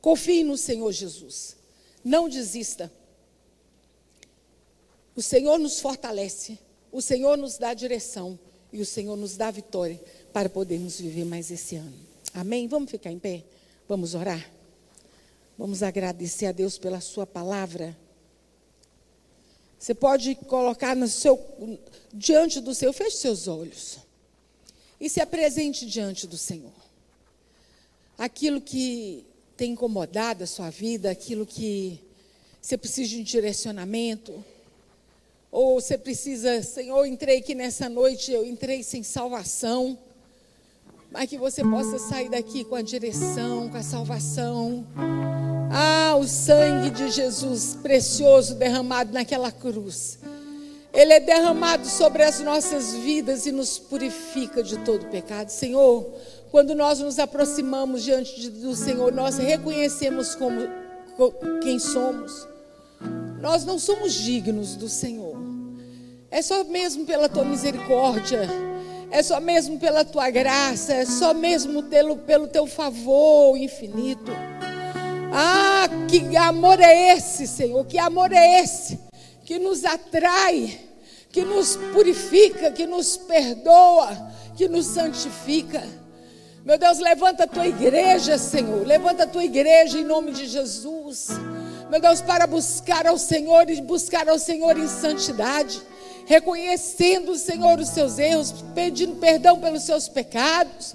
Confie 0.00 0.44
no 0.44 0.56
Senhor 0.56 0.92
Jesus. 0.92 1.56
Não 2.04 2.28
desista. 2.28 2.92
O 5.16 5.22
Senhor 5.22 5.58
nos 5.58 5.80
fortalece, 5.80 6.58
o 6.92 7.00
Senhor 7.00 7.38
nos 7.38 7.56
dá 7.56 7.72
direção 7.72 8.38
e 8.70 8.82
o 8.82 8.86
Senhor 8.86 9.16
nos 9.16 9.34
dá 9.34 9.50
vitória 9.50 9.98
para 10.30 10.50
podermos 10.50 11.00
viver 11.00 11.24
mais 11.24 11.50
esse 11.50 11.76
ano. 11.76 11.98
Amém? 12.34 12.68
Vamos 12.68 12.90
ficar 12.90 13.10
em 13.10 13.18
pé? 13.18 13.42
Vamos 13.88 14.14
orar? 14.14 14.52
Vamos 15.56 15.82
agradecer 15.82 16.46
a 16.46 16.52
Deus 16.52 16.76
pela 16.76 17.00
Sua 17.00 17.26
palavra. 17.26 17.96
Você 19.78 19.94
pode 19.94 20.34
colocar 20.34 20.94
seu, 21.08 21.78
diante 22.12 22.60
do 22.60 22.74
Senhor, 22.74 22.92
feche 22.92 23.16
seus 23.16 23.48
olhos 23.48 23.98
e 25.00 25.08
se 25.08 25.20
apresente 25.20 25.86
diante 25.86 26.26
do 26.26 26.36
Senhor. 26.36 26.72
Aquilo 28.18 28.60
que 28.60 29.24
tem 29.56 29.72
incomodado 29.72 30.44
a 30.44 30.46
sua 30.46 30.68
vida, 30.68 31.10
aquilo 31.10 31.46
que 31.46 32.00
você 32.60 32.76
precisa 32.76 33.10
de 33.10 33.20
um 33.20 33.22
direcionamento, 33.22 34.44
ou 35.50 35.80
você 35.80 35.96
precisa, 35.96 36.62
Senhor, 36.62 37.06
entrei 37.06 37.38
aqui 37.38 37.54
nessa 37.54 37.88
noite, 37.88 38.32
eu 38.32 38.44
entrei 38.44 38.82
sem 38.82 39.02
salvação. 39.02 39.98
Mas 41.10 41.30
que 41.30 41.38
você 41.38 41.62
possa 41.62 41.98
sair 41.98 42.28
daqui 42.28 42.64
com 42.64 42.74
a 42.74 42.82
direção, 42.82 43.68
com 43.70 43.76
a 43.76 43.82
salvação. 43.82 44.86
Ah, 45.72 46.16
o 46.16 46.24
sangue 46.24 46.90
de 46.90 47.10
Jesus 47.10 47.78
precioso 47.82 48.54
derramado 48.54 49.12
naquela 49.12 49.50
cruz. 49.50 50.18
Ele 50.92 51.12
é 51.12 51.20
derramado 51.20 51.86
sobre 51.86 52.22
as 52.22 52.40
nossas 52.40 52.94
vidas 52.94 53.46
e 53.46 53.52
nos 53.52 53.78
purifica 53.78 54.62
de 54.62 54.78
todo 54.78 55.06
pecado. 55.06 55.50
Senhor, 55.50 56.10
quando 56.50 56.74
nós 56.74 57.00
nos 57.00 57.18
aproximamos 57.18 58.02
diante 58.02 58.48
do 58.48 58.74
Senhor, 58.74 59.12
nós 59.12 59.36
reconhecemos 59.36 60.34
como 60.34 60.68
quem 61.62 61.78
somos. 61.78 62.48
Nós 63.40 63.64
não 63.64 63.78
somos 63.78 64.14
dignos 64.14 64.76
do 64.76 64.88
Senhor. 64.88 65.36
É 66.30 66.42
só 66.42 66.64
mesmo 66.64 67.04
pela 67.06 67.28
tua 67.28 67.44
misericórdia. 67.44 68.48
É 69.10 69.22
só 69.22 69.40
mesmo 69.40 69.78
pela 69.78 70.04
tua 70.04 70.30
graça. 70.30 70.92
É 70.92 71.06
só 71.06 71.32
mesmo 71.32 71.84
pelo, 71.84 72.16
pelo 72.18 72.48
teu 72.48 72.66
favor 72.66 73.56
infinito. 73.56 74.32
Ah, 75.32 75.88
que 76.08 76.36
amor 76.36 76.80
é 76.80 77.14
esse, 77.14 77.46
Senhor? 77.46 77.84
Que 77.86 77.98
amor 77.98 78.32
é 78.32 78.60
esse 78.60 79.06
que 79.44 79.58
nos 79.60 79.84
atrai, 79.84 80.78
que 81.30 81.42
nos 81.42 81.76
purifica, 81.92 82.70
que 82.72 82.84
nos 82.84 83.16
perdoa, 83.16 84.32
que 84.56 84.68
nos 84.68 84.86
santifica? 84.86 85.82
Meu 86.64 86.76
Deus, 86.76 86.98
levanta 86.98 87.44
a 87.44 87.46
tua 87.46 87.66
igreja, 87.66 88.38
Senhor. 88.38 88.84
Levanta 88.84 89.22
a 89.22 89.26
tua 89.26 89.44
igreja 89.44 89.98
em 89.98 90.04
nome 90.04 90.32
de 90.32 90.46
Jesus. 90.46 91.28
Meu 91.90 92.00
Deus, 92.00 92.20
para 92.20 92.46
buscar 92.46 93.06
ao 93.06 93.18
Senhor 93.18 93.68
e 93.70 93.80
buscar 93.80 94.28
ao 94.28 94.38
Senhor 94.38 94.76
em 94.78 94.88
santidade 94.88 95.80
reconhecendo, 96.26 97.36
Senhor, 97.36 97.78
os 97.78 97.88
seus 97.88 98.18
erros, 98.18 98.52
pedindo 98.74 99.16
perdão 99.16 99.58
pelos 99.58 99.84
seus 99.84 100.08
pecados. 100.08 100.94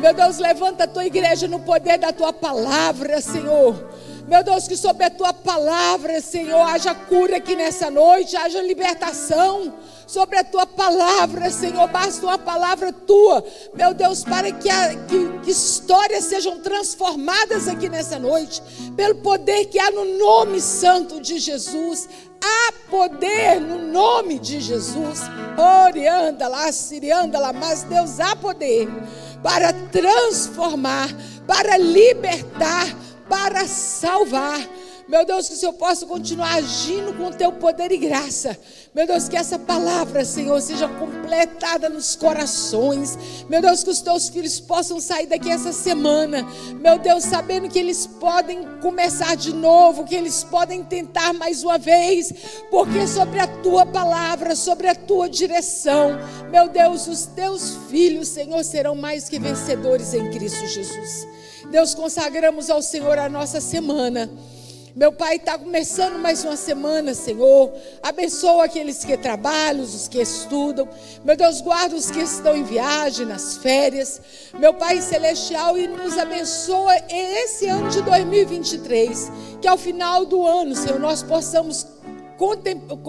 Meu 0.00 0.12
Deus, 0.12 0.38
levanta 0.38 0.84
a 0.84 0.88
tua 0.88 1.06
igreja 1.06 1.46
no 1.46 1.60
poder 1.60 1.96
da 1.96 2.12
tua 2.12 2.32
palavra, 2.32 3.20
Senhor. 3.20 3.88
Meu 4.26 4.42
Deus, 4.42 4.66
que 4.66 4.76
sobre 4.76 5.04
a 5.04 5.10
tua 5.10 5.34
palavra, 5.34 6.18
Senhor, 6.20 6.60
haja 6.60 6.94
cura 6.94 7.36
aqui 7.36 7.54
nessa 7.54 7.90
noite, 7.90 8.36
haja 8.36 8.62
libertação 8.62 9.74
sobre 10.06 10.38
a 10.38 10.44
tua 10.44 10.66
palavra, 10.66 11.50
Senhor. 11.50 11.86
Basta 11.88 12.24
uma 12.24 12.38
palavra 12.38 12.90
tua, 12.90 13.44
meu 13.74 13.92
Deus, 13.92 14.24
para 14.24 14.50
que, 14.50 14.70
a, 14.70 14.94
que, 14.94 15.40
que 15.40 15.50
histórias 15.50 16.24
sejam 16.24 16.58
transformadas 16.60 17.68
aqui 17.68 17.88
nessa 17.88 18.18
noite, 18.18 18.62
pelo 18.96 19.16
poder 19.16 19.66
que 19.66 19.78
há 19.78 19.90
no 19.90 20.16
nome 20.16 20.60
santo 20.60 21.20
de 21.20 21.38
Jesus. 21.38 22.08
Há 22.42 22.72
poder 22.90 23.60
no 23.60 23.78
nome 23.90 24.38
de 24.38 24.60
Jesus. 24.60 25.20
Orianda 25.86 26.48
lá, 26.48 26.70
sirianda 26.72 27.38
lá, 27.38 27.52
mas 27.52 27.82
Deus 27.82 28.20
há 28.20 28.36
poder 28.36 28.88
para 29.42 29.72
transformar, 29.72 31.08
para 31.46 31.76
libertar, 31.76 32.86
para 33.28 33.66
salvar. 33.66 34.60
Meu 35.06 35.22
Deus, 35.26 35.48
que 35.48 35.54
o 35.54 35.56
Senhor 35.58 35.74
possa 35.74 36.06
continuar 36.06 36.54
agindo 36.54 37.12
com 37.12 37.26
o 37.26 37.34
teu 37.34 37.52
poder 37.52 37.92
e 37.92 37.98
graça. 37.98 38.58
Meu 38.94 39.06
Deus, 39.06 39.28
que 39.28 39.36
essa 39.36 39.58
palavra, 39.58 40.24
Senhor, 40.24 40.58
seja 40.62 40.88
completada 40.88 41.90
nos 41.90 42.16
corações. 42.16 43.18
Meu 43.46 43.60
Deus, 43.60 43.82
que 43.82 43.90
os 43.90 44.00
teus 44.00 44.30
filhos 44.30 44.60
possam 44.60 44.98
sair 45.00 45.26
daqui 45.26 45.50
essa 45.50 45.74
semana. 45.74 46.46
Meu 46.80 46.98
Deus, 46.98 47.22
sabendo 47.22 47.68
que 47.68 47.78
eles 47.78 48.06
podem 48.06 48.66
começar 48.80 49.36
de 49.36 49.52
novo, 49.52 50.04
que 50.04 50.14
eles 50.14 50.42
podem 50.42 50.82
tentar 50.82 51.34
mais 51.34 51.62
uma 51.62 51.76
vez, 51.76 52.32
porque 52.70 53.06
sobre 53.06 53.40
a 53.40 53.46
tua 53.46 53.84
palavra, 53.84 54.56
sobre 54.56 54.88
a 54.88 54.94
tua 54.94 55.28
direção, 55.28 56.18
meu 56.50 56.66
Deus, 56.66 57.06
os 57.06 57.26
teus 57.26 57.76
filhos, 57.90 58.28
Senhor, 58.28 58.64
serão 58.64 58.94
mais 58.94 59.28
que 59.28 59.38
vencedores 59.38 60.14
em 60.14 60.30
Cristo 60.30 60.66
Jesus. 60.66 61.26
Deus, 61.74 61.92
consagramos 61.92 62.70
ao 62.70 62.80
Senhor 62.80 63.18
a 63.18 63.28
nossa 63.28 63.60
semana. 63.60 64.30
Meu 64.94 65.10
Pai, 65.10 65.34
está 65.34 65.58
começando 65.58 66.20
mais 66.20 66.44
uma 66.44 66.56
semana, 66.56 67.14
Senhor. 67.14 67.72
Abençoa 68.00 68.66
aqueles 68.66 69.04
que 69.04 69.16
trabalham, 69.16 69.82
os 69.82 70.06
que 70.06 70.22
estudam. 70.22 70.88
Meu 71.24 71.36
Deus, 71.36 71.60
guarda 71.60 71.96
os 71.96 72.12
que 72.12 72.20
estão 72.20 72.56
em 72.56 72.62
viagem, 72.62 73.26
nas 73.26 73.56
férias. 73.56 74.20
Meu 74.56 74.72
Pai 74.72 75.00
Celestial, 75.00 75.76
e 75.76 75.88
nos 75.88 76.16
abençoa 76.16 76.94
esse 77.10 77.66
ano 77.66 77.90
de 77.90 78.02
2023. 78.02 79.32
Que 79.60 79.66
ao 79.66 79.76
final 79.76 80.24
do 80.24 80.46
ano, 80.46 80.76
Senhor, 80.76 81.00
nós 81.00 81.24
possamos 81.24 81.88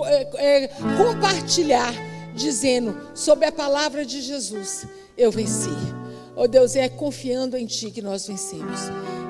é, 0.08 0.64
é, 0.64 0.68
compartilhar, 0.98 1.94
dizendo 2.34 3.12
sobre 3.14 3.46
a 3.46 3.52
palavra 3.52 4.04
de 4.04 4.22
Jesus: 4.22 4.88
Eu 5.16 5.32
venci. 5.32 6.05
Oh 6.36 6.48
Deus, 6.48 6.76
é 6.76 6.90
confiando 6.90 7.56
em 7.56 7.66
Ti 7.66 7.92
que 7.92 8.02
nós 8.02 8.28
vencemos. 8.28 8.82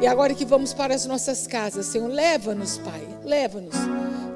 E 0.01 0.07
agora 0.07 0.33
que 0.33 0.43
vamos 0.43 0.73
para 0.73 0.95
as 0.95 1.05
nossas 1.05 1.45
casas, 1.45 1.85
Senhor, 1.85 2.09
leva-nos, 2.09 2.77
Pai, 2.79 3.07
leva-nos 3.23 3.75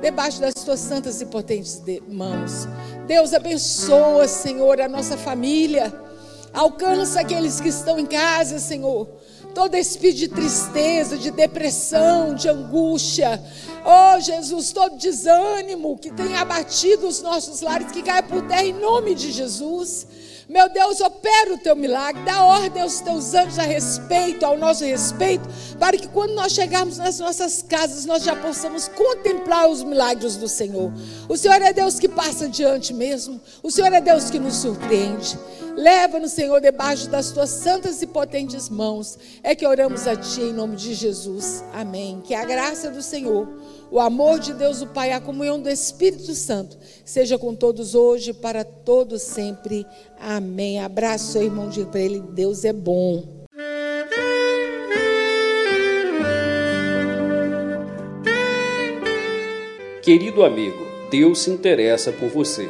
debaixo 0.02 0.40
das 0.40 0.54
Tuas 0.54 0.80
santas 0.80 1.20
e 1.20 1.26
potentes 1.26 1.82
mãos. 2.08 2.68
Deus 3.08 3.34
abençoa, 3.34 4.28
Senhor, 4.28 4.80
a 4.80 4.88
nossa 4.88 5.18
família. 5.18 5.94
Alcança 6.54 7.22
aqueles 7.22 7.60
que 7.60 7.70
estão 7.70 8.00
em 8.00 8.06
casa, 8.06 8.60
Senhor. 8.60 9.08
Todo 9.54 9.76
espírito 9.76 10.20
de 10.20 10.28
tristeza, 10.28 11.18
de 11.18 11.32
depressão, 11.32 12.36
de 12.36 12.48
angústia. 12.48 13.42
Oh, 13.84 14.20
Jesus, 14.20 14.72
todo 14.72 14.96
desânimo 14.96 15.98
que 15.98 16.12
tem 16.12 16.36
abatido 16.36 17.08
os 17.08 17.22
nossos 17.22 17.62
lares, 17.62 17.92
que 17.92 18.04
caia 18.04 18.22
por 18.22 18.48
terra 18.48 18.64
em 18.64 18.74
nome 18.74 19.16
de 19.16 19.32
Jesus. 19.32 20.08
Meu 20.50 20.68
Deus, 20.68 21.00
opera 21.00 21.54
o 21.54 21.60
teu 21.60 21.76
milagre, 21.76 22.24
dá 22.24 22.44
ordem 22.44 22.82
aos 22.82 23.00
teus 23.02 23.36
anjos 23.36 23.60
a 23.60 23.62
respeito, 23.62 24.44
ao 24.44 24.58
nosso 24.58 24.84
respeito, 24.84 25.48
para 25.78 25.96
que 25.96 26.08
quando 26.08 26.34
nós 26.34 26.54
chegarmos 26.54 26.98
nas 26.98 27.20
nossas 27.20 27.62
casas, 27.62 28.04
nós 28.04 28.24
já 28.24 28.36
possamos 28.36 28.88
contemplar 28.88 29.70
os 29.70 29.84
milagres 29.84 30.38
do 30.38 30.48
Senhor. 30.48 30.92
O 31.30 31.38
Senhor 31.38 31.62
é 31.62 31.72
Deus 31.72 32.00
que 32.00 32.10
passa 32.10 32.46
adiante 32.46 32.96
mesmo, 32.96 33.40
o 33.62 33.70
Senhor 33.70 33.94
é 33.94 34.02
Deus 34.02 34.32
que 34.32 34.40
nos 34.40 34.56
surpreende. 34.56 35.38
Leva-nos, 35.80 36.34
Senhor, 36.34 36.60
debaixo 36.60 37.10
das 37.10 37.32
tuas 37.32 37.50
santas 37.50 38.02
e 38.02 38.08
potentes 38.08 38.68
mãos. 38.68 39.18
É 39.42 39.56
que 39.56 39.66
oramos 39.66 40.08
a 40.08 40.16
Ti 40.16 40.42
em 40.42 40.54
nome 40.54 40.76
de 40.76 40.94
Jesus. 40.94 41.64
Amém. 41.74 42.22
Que 42.22 42.36
a 42.36 42.44
graça 42.44 42.92
do 42.92 43.02
Senhor 43.02 43.48
o 43.92 44.00
amor 44.00 44.40
de 44.40 44.54
Deus, 44.54 44.82
o 44.82 44.88
Pai, 44.88 45.12
a 45.12 45.20
comunhão 45.20 45.60
do 45.60 45.68
Espírito 45.68 46.36
Santo 46.36 46.78
seja 47.04 47.40
com 47.40 47.56
todos 47.56 47.96
hoje, 47.96 48.34
para 48.34 48.64
todos 48.64 49.22
sempre. 49.24 49.86
Amém. 50.20 50.80
Abraço, 50.80 51.32
seu 51.32 51.44
irmão, 51.44 51.70
diga 51.70 51.88
para 51.88 52.02
ele: 52.02 52.20
Deus 52.20 52.64
é 52.66 52.74
bom. 52.74 53.48
Querido 60.04 60.44
amigo, 60.44 60.88
Deus 61.10 61.40
se 61.40 61.52
interessa 61.52 62.12
por 62.12 62.30
você. 62.30 62.70